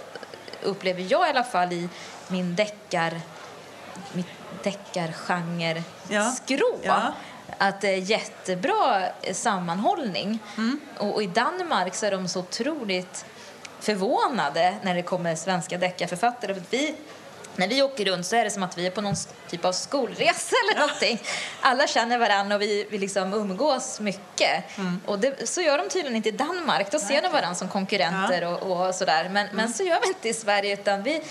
upplever 0.63 1.01
jag 1.01 1.27
i 1.27 1.29
alla 1.29 1.43
fall 1.43 1.73
i 1.73 1.89
min 2.27 2.55
deckar, 2.55 3.21
mitt 4.13 4.27
deckargenre 4.63 5.83
Ja. 6.09 6.31
Ja. 6.83 7.13
Att 7.57 7.81
det 7.81 7.87
är 7.87 7.97
jättebra 7.97 9.03
sammanhållning. 9.31 10.39
Mm. 10.57 10.79
Och, 10.97 11.15
och 11.15 11.23
i 11.23 11.27
Danmark 11.27 11.95
så 11.95 12.05
är 12.05 12.11
de 12.11 12.27
så 12.27 12.39
otroligt 12.39 13.25
förvånade 13.79 14.75
när 14.81 14.95
det 14.95 15.01
kommer 15.01 15.35
svenska 15.35 15.77
deckarförfattare. 15.77 16.53
För 16.53 16.63
vi, 16.69 16.95
när 17.55 17.67
vi 17.67 17.81
åker 17.81 18.05
runt 18.05 18.25
så 18.25 18.35
är 18.35 18.43
det 18.43 18.49
som 18.49 18.63
att 18.63 18.77
vi 18.77 18.87
är 18.87 18.91
på 18.91 19.01
någon 19.01 19.15
typ 19.49 19.65
av 19.65 19.71
skolresa 19.71 20.55
eller 20.63 20.79
någonting. 20.79 21.21
Alla 21.61 21.87
känner 21.87 22.17
varandra 22.17 22.55
och 22.55 22.61
vi, 22.61 22.87
vi 22.89 22.97
liksom 22.97 23.33
umgås 23.33 23.99
mycket. 23.99 24.77
Mm. 24.77 25.01
Och 25.05 25.19
det, 25.19 25.49
så 25.49 25.61
gör 25.61 25.77
de 25.77 25.89
tydligen 25.89 26.15
inte 26.15 26.29
i 26.29 26.31
Danmark. 26.31 26.91
Då 26.91 26.99
ser 26.99 27.21
de 27.21 27.27
varandra 27.27 27.55
som 27.55 27.69
konkurrenter 27.69 28.43
och, 28.43 28.87
och 28.87 28.95
sådär. 28.95 29.29
Men, 29.29 29.47
men 29.53 29.73
så 29.73 29.83
gör 29.83 30.01
vi 30.01 30.07
inte 30.07 30.29
i 30.29 30.33
Sverige 30.33 30.73
utan 30.73 31.03
vi 31.03 31.21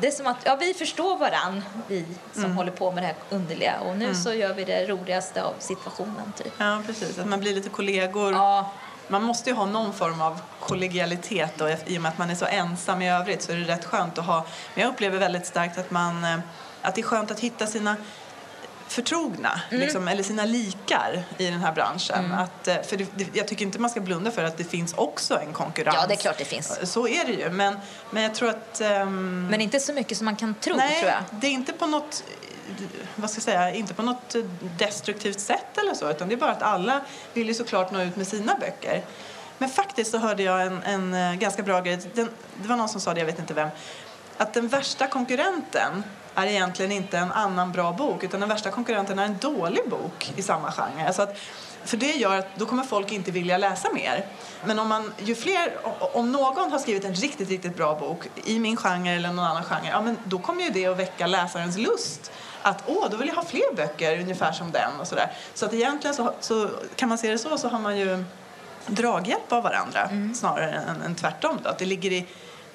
det 0.00 0.06
är 0.06 0.10
som 0.10 0.26
att 0.26 0.36
ja, 0.44 0.56
vi 0.60 0.74
förstår 0.74 1.18
varann, 1.18 1.64
vi 1.88 2.04
som 2.32 2.44
Mm. 2.44 2.56
håller 2.56 2.72
på 2.72 2.92
med 2.92 3.02
det 3.02 3.06
här 3.06 3.16
underliga. 3.30 3.80
Och 3.80 3.96
nu 3.96 4.14
så 4.14 4.34
gör 4.34 4.54
vi 4.54 4.64
det 4.64 4.86
roligaste 4.86 5.42
av 5.44 5.54
situationen. 5.58 6.32
Typ. 6.36 6.52
Ja, 6.58 6.82
precis. 6.86 7.18
Att 7.18 7.26
man 7.28 7.40
blir 7.40 7.54
lite 7.54 7.68
kollegor. 7.68 8.32
Ja, 8.32 8.70
Man 9.08 9.22
måste 9.22 9.50
ju 9.50 9.56
ha 9.56 9.66
någon 9.66 9.92
form 9.92 10.20
av 10.20 10.40
kollegialitet 10.60 11.50
då, 11.56 11.68
i 11.86 11.98
och 11.98 12.02
med 12.02 12.08
att 12.12 12.18
man 12.18 12.30
är 12.30 12.34
så 12.34 12.44
ensam 12.46 13.02
i 13.02 13.10
övrigt 13.10 13.42
så 13.42 13.52
är 13.52 13.56
det 13.56 13.64
rätt 13.64 13.84
skönt 13.84 14.18
att 14.18 14.26
ha. 14.26 14.44
Men 14.74 14.82
jag 14.84 14.90
upplever 14.92 15.18
väldigt 15.18 15.46
starkt 15.46 15.78
att, 15.78 15.90
man, 15.90 16.24
eh, 16.24 16.38
att 16.82 16.94
det 16.94 17.00
är 17.00 17.02
skönt 17.02 17.30
att 17.30 17.40
hitta 17.40 17.66
sina 17.66 17.96
förtrogna, 18.96 19.60
Mm. 19.70 19.80
liksom, 19.80 20.08
eller 20.08 20.22
sina 20.22 20.44
likar 20.44 21.24
i 21.38 21.50
den 21.50 21.60
här 21.60 21.72
branschen. 21.72 22.32
Att, 22.32 22.68
eh, 22.68 22.82
för 22.82 22.96
det, 22.96 23.06
det, 23.14 23.26
jag 23.36 23.48
tycker 23.48 23.64
inte 23.64 23.78
man 23.78 23.90
ska 23.90 24.00
blunda 24.00 24.30
för 24.30 24.44
att 24.44 24.56
det 24.56 24.64
finns 24.64 24.94
också 24.94 25.38
en 25.40 25.52
konkurrens. 25.52 25.96
ja, 26.00 26.06
det 26.06 26.14
är 26.14 26.16
klart 26.16 26.38
det 26.38 26.44
finns. 26.44 26.92
Så 26.92 27.08
är 27.08 27.24
det 27.24 27.32
ju. 27.32 27.50
Men, 27.50 27.78
men 28.10 28.22
jag 28.22 28.34
tror 28.34 28.48
att... 28.48 28.80
ehm, 28.80 29.46
Men 29.50 29.60
inte 29.60 29.80
så 29.80 29.92
mycket 29.92 30.18
som 30.18 30.24
man 30.24 30.36
kan 30.36 30.54
tro, 30.54 30.76
Nej, 30.76 30.98
tror 31.00 31.10
jag. 31.10 31.22
det 31.30 31.46
är 31.46 31.50
inte 31.50 31.72
på 31.72 31.86
något 31.86 32.24
vad 33.16 33.30
ska 33.30 33.36
jag 33.38 33.42
säga, 33.42 33.74
inte 33.74 33.94
på 33.94 34.02
något 34.02 34.36
destruktivt 34.78 35.40
sätt 35.40 35.78
eller 35.78 35.94
så, 35.94 36.10
utan 36.10 36.28
det 36.28 36.34
är 36.34 36.36
bara 36.36 36.50
att 36.52 36.62
alla 36.62 37.00
vill 37.32 37.48
ju 37.48 37.54
såklart 37.54 37.90
nå 37.90 38.02
ut 38.02 38.16
med 38.16 38.26
sina 38.28 38.54
böcker. 38.54 39.02
Men 39.58 39.68
faktiskt 39.68 40.10
så 40.10 40.18
hörde 40.18 40.42
jag 40.42 40.62
en, 40.62 40.82
en 40.82 41.14
eh, 41.14 41.34
ganska 41.34 41.62
bra 41.62 41.80
grej, 41.80 41.98
den, 42.14 42.28
det 42.62 42.68
var 42.68 42.76
någon 42.76 42.88
som 42.88 43.00
sa 43.00 43.14
det, 43.14 43.20
jag 43.20 43.26
vet 43.26 43.38
inte 43.38 43.54
vem, 43.54 43.68
att 44.36 44.54
den 44.54 44.68
värsta 44.68 45.06
konkurrenten 45.06 46.02
är 46.36 46.46
egentligen 46.46 46.92
inte 46.92 47.18
en 47.18 47.32
annan 47.32 47.72
bra 47.72 47.92
bok, 47.92 48.24
utan 48.24 48.40
den 48.40 48.48
värsta 48.48 48.70
konkurrenten 48.70 49.18
är 49.18 49.24
en 49.24 49.38
dålig 49.38 49.82
bok 49.90 50.32
i 50.36 50.42
samma 50.42 50.72
genre. 50.72 51.06
Alltså 51.06 51.22
att, 51.22 51.36
för 51.84 51.96
det 51.96 52.12
gör 52.12 52.38
att 52.38 52.56
då 52.56 52.66
kommer 52.66 52.82
folk 52.82 53.12
inte 53.12 53.30
vilja 53.30 53.58
läsa 53.58 53.92
mer. 53.92 54.26
Men 54.64 54.78
om, 54.78 54.88
man, 54.88 55.12
ju 55.18 55.34
fler, 55.34 55.72
om 56.12 56.32
någon 56.32 56.72
har 56.72 56.78
skrivit 56.78 57.04
en 57.04 57.14
riktigt, 57.14 57.48
riktigt 57.48 57.76
bra 57.76 57.94
bok 57.94 58.28
i 58.44 58.58
min 58.58 58.76
genre 58.76 59.10
eller 59.10 59.32
någon 59.32 59.44
annan 59.44 59.64
genre, 59.64 59.88
ja, 59.90 60.00
men 60.00 60.16
då 60.24 60.38
kommer 60.38 60.62
ju 60.62 60.70
det 60.70 60.86
att 60.86 60.96
väcka 60.96 61.26
läsarens 61.26 61.78
lust 61.78 62.32
att 62.62 62.82
åh, 62.86 63.06
då 63.10 63.16
vill 63.16 63.28
jag 63.28 63.34
ha 63.34 63.44
fler 63.44 63.74
böcker 63.76 64.20
ungefär 64.20 64.52
som 64.52 64.72
den 64.72 65.00
och 65.00 65.06
sådär. 65.06 65.32
Så 65.54 65.66
att 65.66 65.74
egentligen 65.74 66.16
så, 66.16 66.34
så 66.40 66.68
kan 66.96 67.08
man 67.08 67.18
se 67.18 67.30
det 67.30 67.38
så, 67.38 67.58
så 67.58 67.68
har 67.68 67.78
man 67.78 67.98
ju 67.98 68.24
draghjälp 68.86 69.52
av 69.52 69.62
varandra 69.62 70.08
snarare 70.34 70.70
än, 70.70 71.02
än 71.02 71.14
tvärtom. 71.14 71.58
Då. 71.62 71.70
Att 71.70 71.78
det 71.78 71.84
ligger 71.84 72.12
i, 72.12 72.26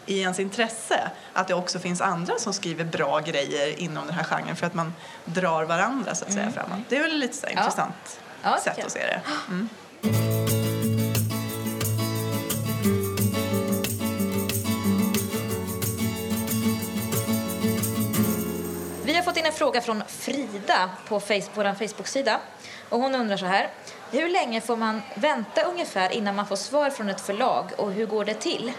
i 0.05 0.21
ens 0.21 0.39
intresse 0.39 1.11
att 1.33 1.47
det 1.47 1.53
också 1.53 1.79
finns 1.79 2.01
andra 2.01 2.37
som 2.37 2.53
skriver 2.53 2.83
bra 2.83 3.19
grejer 3.19 3.79
inom 3.79 4.05
den 4.07 4.15
här 4.15 4.23
genren 4.23 4.55
för 4.55 4.67
att 4.67 4.73
man 4.73 4.93
drar 5.25 5.63
varandra 5.63 6.15
så 6.15 6.25
att 6.25 6.33
säga 6.33 6.51
framåt. 6.51 6.79
Det 6.89 6.97
är 6.97 7.01
väl 7.01 7.17
lite 7.17 7.37
så 7.37 7.47
intressant 7.47 8.19
Ja, 8.43 8.57
sätt 8.57 8.85
att 8.85 8.91
se 8.91 8.99
det. 8.99 9.21
Mm. 9.49 9.69
Vi 19.03 19.13
har 19.13 19.23
fått 19.23 19.37
in 19.37 19.45
en 19.45 19.51
fråga 19.53 19.81
från 19.81 20.03
Frida 20.07 20.89
på 21.07 21.19
face, 21.19 21.49
vår 21.53 21.73
Facebook-sida. 21.73 22.39
Och 22.89 22.99
hon 22.99 23.15
undrar 23.15 23.37
så 23.37 23.45
här. 23.45 23.69
Hur 24.11 24.29
länge 24.29 24.61
får 24.61 24.77
man 24.77 25.01
vänta 25.15 25.61
ungefär 25.61 26.11
innan 26.11 26.35
man 26.35 26.47
får 26.47 26.55
svar 26.55 26.89
från 26.89 27.09
ett 27.09 27.21
förlag 27.21 27.65
och 27.77 27.91
hur 27.91 28.05
går 28.05 28.25
det 28.25 28.33
till? 28.33 28.71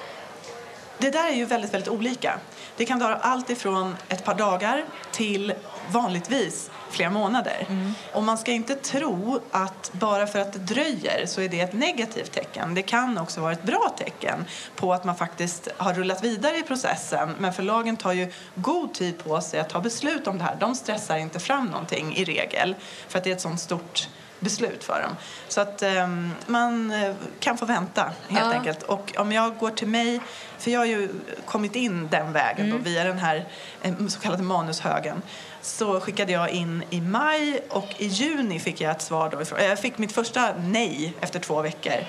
Det 1.03 1.11
där 1.11 1.29
är 1.29 1.35
ju 1.35 1.45
väldigt, 1.45 1.75
väldigt 1.75 1.89
olika. 1.89 2.39
Det 2.77 2.85
kan 2.85 3.01
ta 3.01 3.15
allt 3.15 3.51
ifrån 3.51 3.97
ett 4.09 4.25
par 4.25 4.35
dagar 4.35 4.85
till 5.13 5.55
vanligtvis 5.91 6.71
flera 6.91 7.11
månader. 7.11 7.67
Och 8.13 8.23
man 8.23 8.39
ska 8.39 8.53
inte 8.53 8.75
tro 8.75 9.41
att 9.51 9.93
bara 9.93 10.27
för 10.27 10.39
att 10.39 10.53
det 10.53 10.59
dröjer 10.59 11.27
så 11.27 11.41
är 11.41 11.49
det 11.49 11.61
ett 11.61 11.73
negativt 11.73 12.33
tecken. 12.33 12.75
Det 12.75 12.83
kan 12.83 13.19
också 13.19 13.41
vara 13.41 13.53
ett 13.53 13.63
bra 13.63 13.95
tecken 13.99 14.45
på 14.77 14.93
att 14.93 15.05
man 15.05 15.17
faktiskt 15.17 15.69
har 15.77 15.95
rullat 15.95 16.25
vidare 16.25 16.57
i 16.57 16.63
processen. 16.63 17.35
Men 17.39 17.53
förlagen 17.53 17.97
tar 17.97 18.13
ju 18.13 18.33
god 18.55 18.95
tid 18.95 19.25
på 19.25 19.41
sig 19.41 19.61
att 19.61 19.69
ta 19.69 19.81
beslut 19.81 20.27
om 20.27 20.39
det 20.39 20.45
här. 20.45 20.57
De 20.61 20.75
stressar 20.75 21.17
inte 21.17 21.41
fram 21.41 21.67
någonting 21.67 22.17
i 22.17 22.25
regel 22.25 22.75
för 23.09 23.19
att 23.19 23.25
det 23.25 23.31
är 23.31 23.35
ett 23.35 23.41
sånt 23.41 23.61
stort 23.61 24.09
beslut 24.43 24.85
för 24.85 25.03
dem. 25.03 25.17
Så 25.49 25.61
att 25.61 25.83
ehm, 25.83 26.31
man 26.47 26.91
eh, 26.91 27.15
kan 27.41 27.59
få 27.59 27.65
vänta 27.67 28.03
helt 28.29 28.47
Ja. 28.47 28.53
enkelt. 28.53 28.83
Och 28.83 29.13
om 29.19 29.33
jag 29.33 29.59
går 29.59 29.71
till 29.71 29.89
mig, 29.89 30.21
för 30.59 30.71
jag 30.71 30.81
har 30.81 30.87
ju 30.87 31.09
kommit 31.47 31.77
in 31.77 32.09
den 32.09 32.33
vägen 32.33 32.71
då, 32.71 32.77
via 32.77 33.05
den 33.05 33.19
här 33.19 33.49
eh, 33.83 34.07
så 34.09 34.21
kallade 34.21 34.43
manushögen. 34.43 35.23
Så 35.63 36.01
skickade 36.01 36.33
jag 36.33 36.51
in 36.51 36.85
i 36.91 37.01
maj 37.01 37.61
och 37.69 37.89
i 37.99 38.07
juni 38.07 38.61
fick 38.61 38.81
jag 38.81 38.91
ett 38.91 39.03
svar 39.03 39.31
då 39.31 39.43
ifrån, 39.43 39.59
eh, 39.59 39.67
Jag 39.67 39.79
fick 39.79 39.99
mitt 39.99 40.13
första 40.13 40.55
nej 40.59 41.15
efter 41.21 41.39
två 41.41 41.63
veckor. 41.63 42.05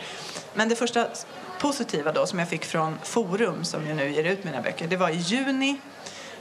Men 0.53 0.69
det 0.69 0.75
första 0.75 1.07
positiva 1.59 2.11
då 2.11 2.25
som 2.25 2.39
jag 2.39 2.47
fick 2.49 2.65
från 2.65 2.97
Forum 3.03 3.63
som 3.65 3.87
ju 3.87 3.93
nu 3.93 4.11
ger 4.11 4.23
ut 4.23 4.43
mina 4.43 4.61
böcker, 4.61 4.87
det 4.87 4.97
var 4.97 5.09
i 5.09 5.15
juni 5.17 5.77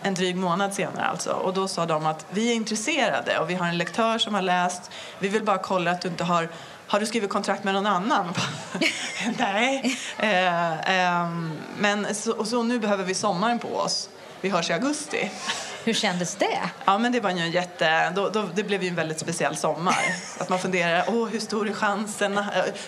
en 0.03 0.15
dryg 0.15 0.37
månad 0.37 0.75
senare 0.75 1.05
alltså. 1.05 1.31
Och 1.31 1.55
då 1.55 1.69
sa 1.69 1.87
de 1.87 2.07
att 2.07 2.27
vi 2.31 2.51
är 2.51 2.55
intresserade 2.55 3.39
och 3.39 3.51
vi 3.51 3.55
har 3.55 3.67
en 3.67 3.79
lektör 3.79 4.19
som 4.19 4.35
har 4.35 4.43
läst. 4.43 4.91
Vi 5.19 5.29
vill 5.29 5.45
bara 5.45 5.59
kolla 5.59 5.91
att 5.91 6.01
du 6.01 6.09
inte 6.09 6.25
har 6.25 6.49
har 6.87 7.01
du 7.01 7.07
skrivit 7.07 7.31
kontrakt 7.31 7.65
med 7.65 7.75
någon 7.75 7.87
annan? 7.87 8.35
Nej. 9.39 9.99
Eh, 10.19 11.21
eh, 11.21 11.29
men 11.79 12.15
så, 12.15 12.33
och 12.33 12.47
så 12.47 12.63
nu 12.63 12.79
behöver 12.79 13.05
vi 13.05 13.15
sommaren 13.15 13.59
på 13.59 13.77
oss. 13.77 14.09
Vi 14.41 14.49
hörs 14.49 14.71
i 14.71 14.73
augusti. 14.73 15.31
Hur 15.85 15.93
kändes 15.93 16.35
det? 16.37 16.59
Ja, 16.85 16.99
men 16.99 17.13
det 17.13 17.21
var 17.21 17.31
ju 17.31 17.39
en 17.39 17.51
jätte... 17.51 18.11
Då, 18.11 18.29
då, 18.29 18.49
det 18.55 18.63
blev 18.63 18.83
ju 18.83 18.89
en 18.89 18.95
väldigt 18.95 19.19
speciell 19.19 19.57
sommar. 19.57 19.97
Att 20.39 20.49
man 20.49 20.59
funderar, 20.59 21.05
åh, 21.09 21.29
hur 21.29 21.41
stor 21.41 21.69
är 21.69 21.73
chansen? 21.73 22.41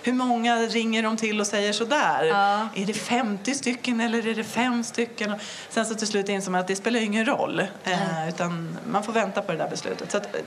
Hur 0.03 0.13
många 0.13 0.57
ringer 0.57 1.03
de 1.03 1.17
till 1.17 1.41
och 1.41 1.47
säger 1.47 1.73
sådär? 1.73 2.25
Ja. 2.25 2.69
Är 2.75 2.87
det 2.87 2.95
50 2.95 3.55
stycken 3.55 4.01
eller 4.01 4.27
är 4.29 4.35
det 4.35 4.45
fem 4.45 4.85
stycken? 4.85 5.33
Och 5.33 5.41
sen 5.69 5.87
så 5.87 5.95
till 5.95 6.07
slut 6.07 6.29
insåg 6.29 6.53
man 6.53 6.61
att 6.61 6.67
det 6.67 6.77
spelar 6.77 7.01
ingen 7.01 7.27
roll. 7.27 7.61
Eh, 7.85 8.29
utan 8.29 8.79
man 8.87 9.03
får 9.03 9.13
vänta 9.13 9.43
på 9.43 9.53
det 9.53 9.59
där 9.59 9.71
beslutet. 9.71 10.11
Så 10.11 10.17
att, 10.17 10.35
eh, 10.35 10.41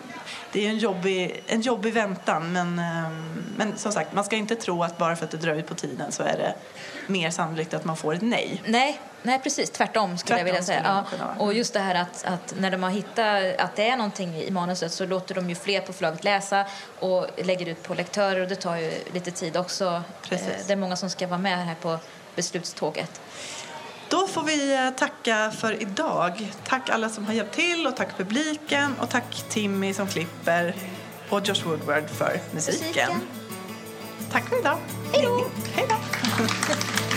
det 0.51 0.65
är 0.65 0.69
en 0.69 0.77
jobbig, 0.77 1.43
en 1.47 1.61
jobbig 1.61 1.93
väntan. 1.93 2.53
Men, 2.53 2.79
eh, 2.79 3.09
men 3.57 3.77
som 3.77 3.91
sagt, 3.91 4.13
man 4.13 4.23
ska 4.23 4.35
inte 4.35 4.55
tro 4.55 4.83
att 4.83 4.97
bara 4.97 5.15
för 5.15 5.25
att 5.25 5.31
det 5.31 5.37
dröjer 5.37 5.63
på 5.63 5.73
tiden 5.73 6.11
så 6.11 6.23
är 6.23 6.37
det 6.37 6.53
mer 7.07 7.29
sannolikt 7.29 7.73
att 7.73 7.85
man 7.85 7.97
får 7.97 8.13
ett 8.13 8.21
nej. 8.21 8.61
Nej, 8.65 8.99
nej 9.21 9.39
precis. 9.43 9.69
Tvärtom 9.69 10.17
skulle 10.17 10.37
jag 10.37 10.45
vilja 10.45 10.61
Tvärtom 10.61 11.05
säga. 11.11 11.25
Ja. 11.37 11.43
Och 11.43 11.53
just 11.53 11.73
det 11.73 11.79
här 11.79 11.95
att, 11.95 12.25
att 12.25 12.53
när 12.59 12.71
de 12.71 12.83
har 12.83 12.89
hittat 12.89 13.59
att 13.59 13.75
det 13.75 13.89
är 13.89 13.97
någonting 13.97 14.35
i 14.35 14.51
manuset 14.51 14.91
så 14.93 15.05
låter 15.05 15.35
de 15.35 15.49
ju 15.49 15.55
fler 15.55 15.81
på 15.81 15.93
förlaget 15.93 16.23
läsa 16.23 16.65
och 16.99 17.27
lägger 17.37 17.65
ut 17.65 17.83
på 17.83 17.93
lektörer 17.93 18.41
och 18.41 18.47
det 18.47 18.55
tar 18.55 18.75
ju 18.75 18.91
lite 19.13 19.31
tid 19.31 19.57
också. 19.57 20.03
Precis. 20.21 20.47
Eh, 20.47 20.67
Det 20.67 20.73
är 20.73 20.77
många 20.77 20.95
som 20.95 21.09
ska 21.09 21.27
vara 21.27 21.39
med 21.39 21.65
här 21.65 21.75
på 21.81 21.99
beslutståget. 22.35 23.21
Då 24.09 24.27
får 24.27 24.43
vi 24.43 24.75
eh, 24.75 24.89
tacka 24.89 25.51
för 25.51 25.81
idag. 25.81 26.51
Tack 26.67 26.89
alla 26.89 27.09
som 27.09 27.25
har 27.25 27.33
hjälpt 27.33 27.55
till 27.55 27.87
och 27.87 27.95
tack 27.95 28.17
publiken 28.17 28.95
och 29.01 29.09
tack 29.09 29.43
Timmy 29.49 29.93
som 29.93 30.07
klipper 30.07 30.75
och 31.29 31.47
Josh 31.47 31.63
Woodward 31.65 32.09
för 32.09 32.39
musiken. 32.51 32.81
Musiken. 32.83 33.11
Tack 34.31 34.49
för 34.49 34.59
idag. 34.59 34.77
Hej 35.13 35.23
då. 35.89 37.16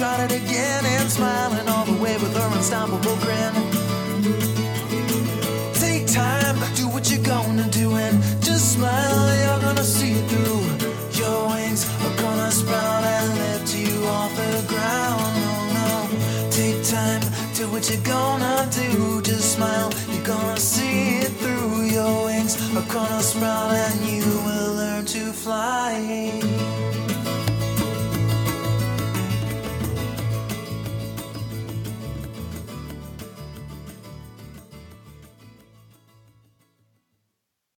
tried 0.00 0.32
it 0.32 0.42
again 0.42 0.82
and 0.86 1.10
smiling 1.10 1.68
all 1.68 1.84
the 1.84 2.02
way 2.02 2.14
with 2.14 2.34
her 2.34 2.56
unstoppable 2.56 3.16
grin. 3.20 3.52
Take 5.74 6.06
time, 6.06 6.56
do 6.74 6.88
what 6.88 7.10
you're 7.10 7.22
gonna 7.22 7.68
do 7.68 7.94
and 7.96 8.16
just 8.42 8.72
smile, 8.76 9.22
you're 9.42 9.60
gonna 9.60 9.84
see 9.84 10.12
it 10.12 10.26
through. 10.30 10.64
Your 11.20 11.48
wings 11.50 11.84
are 12.06 12.16
gonna 12.16 12.50
sprout 12.50 13.04
and 13.04 13.28
lift 13.42 13.76
you 13.76 13.92
off 14.06 14.34
the 14.36 14.64
ground. 14.72 15.32
Oh 15.52 15.64
no, 15.78 16.50
take 16.50 16.82
time, 16.82 17.20
do 17.52 17.68
what 17.70 17.84
you're 17.90 18.06
gonna 18.16 18.66
do. 18.72 19.20
Just 19.20 19.56
smile, 19.56 19.92
you're 20.08 20.24
gonna 20.24 20.56
see 20.58 21.18
it 21.26 21.32
through. 21.40 21.82
Your 21.96 22.24
wings 22.24 22.56
are 22.74 22.88
gonna 22.94 23.22
sprout 23.22 23.72
and 23.72 24.00
you 24.08 24.24
will 24.46 24.72
learn 24.80 25.04
to 25.04 25.20
fly. 25.44 27.09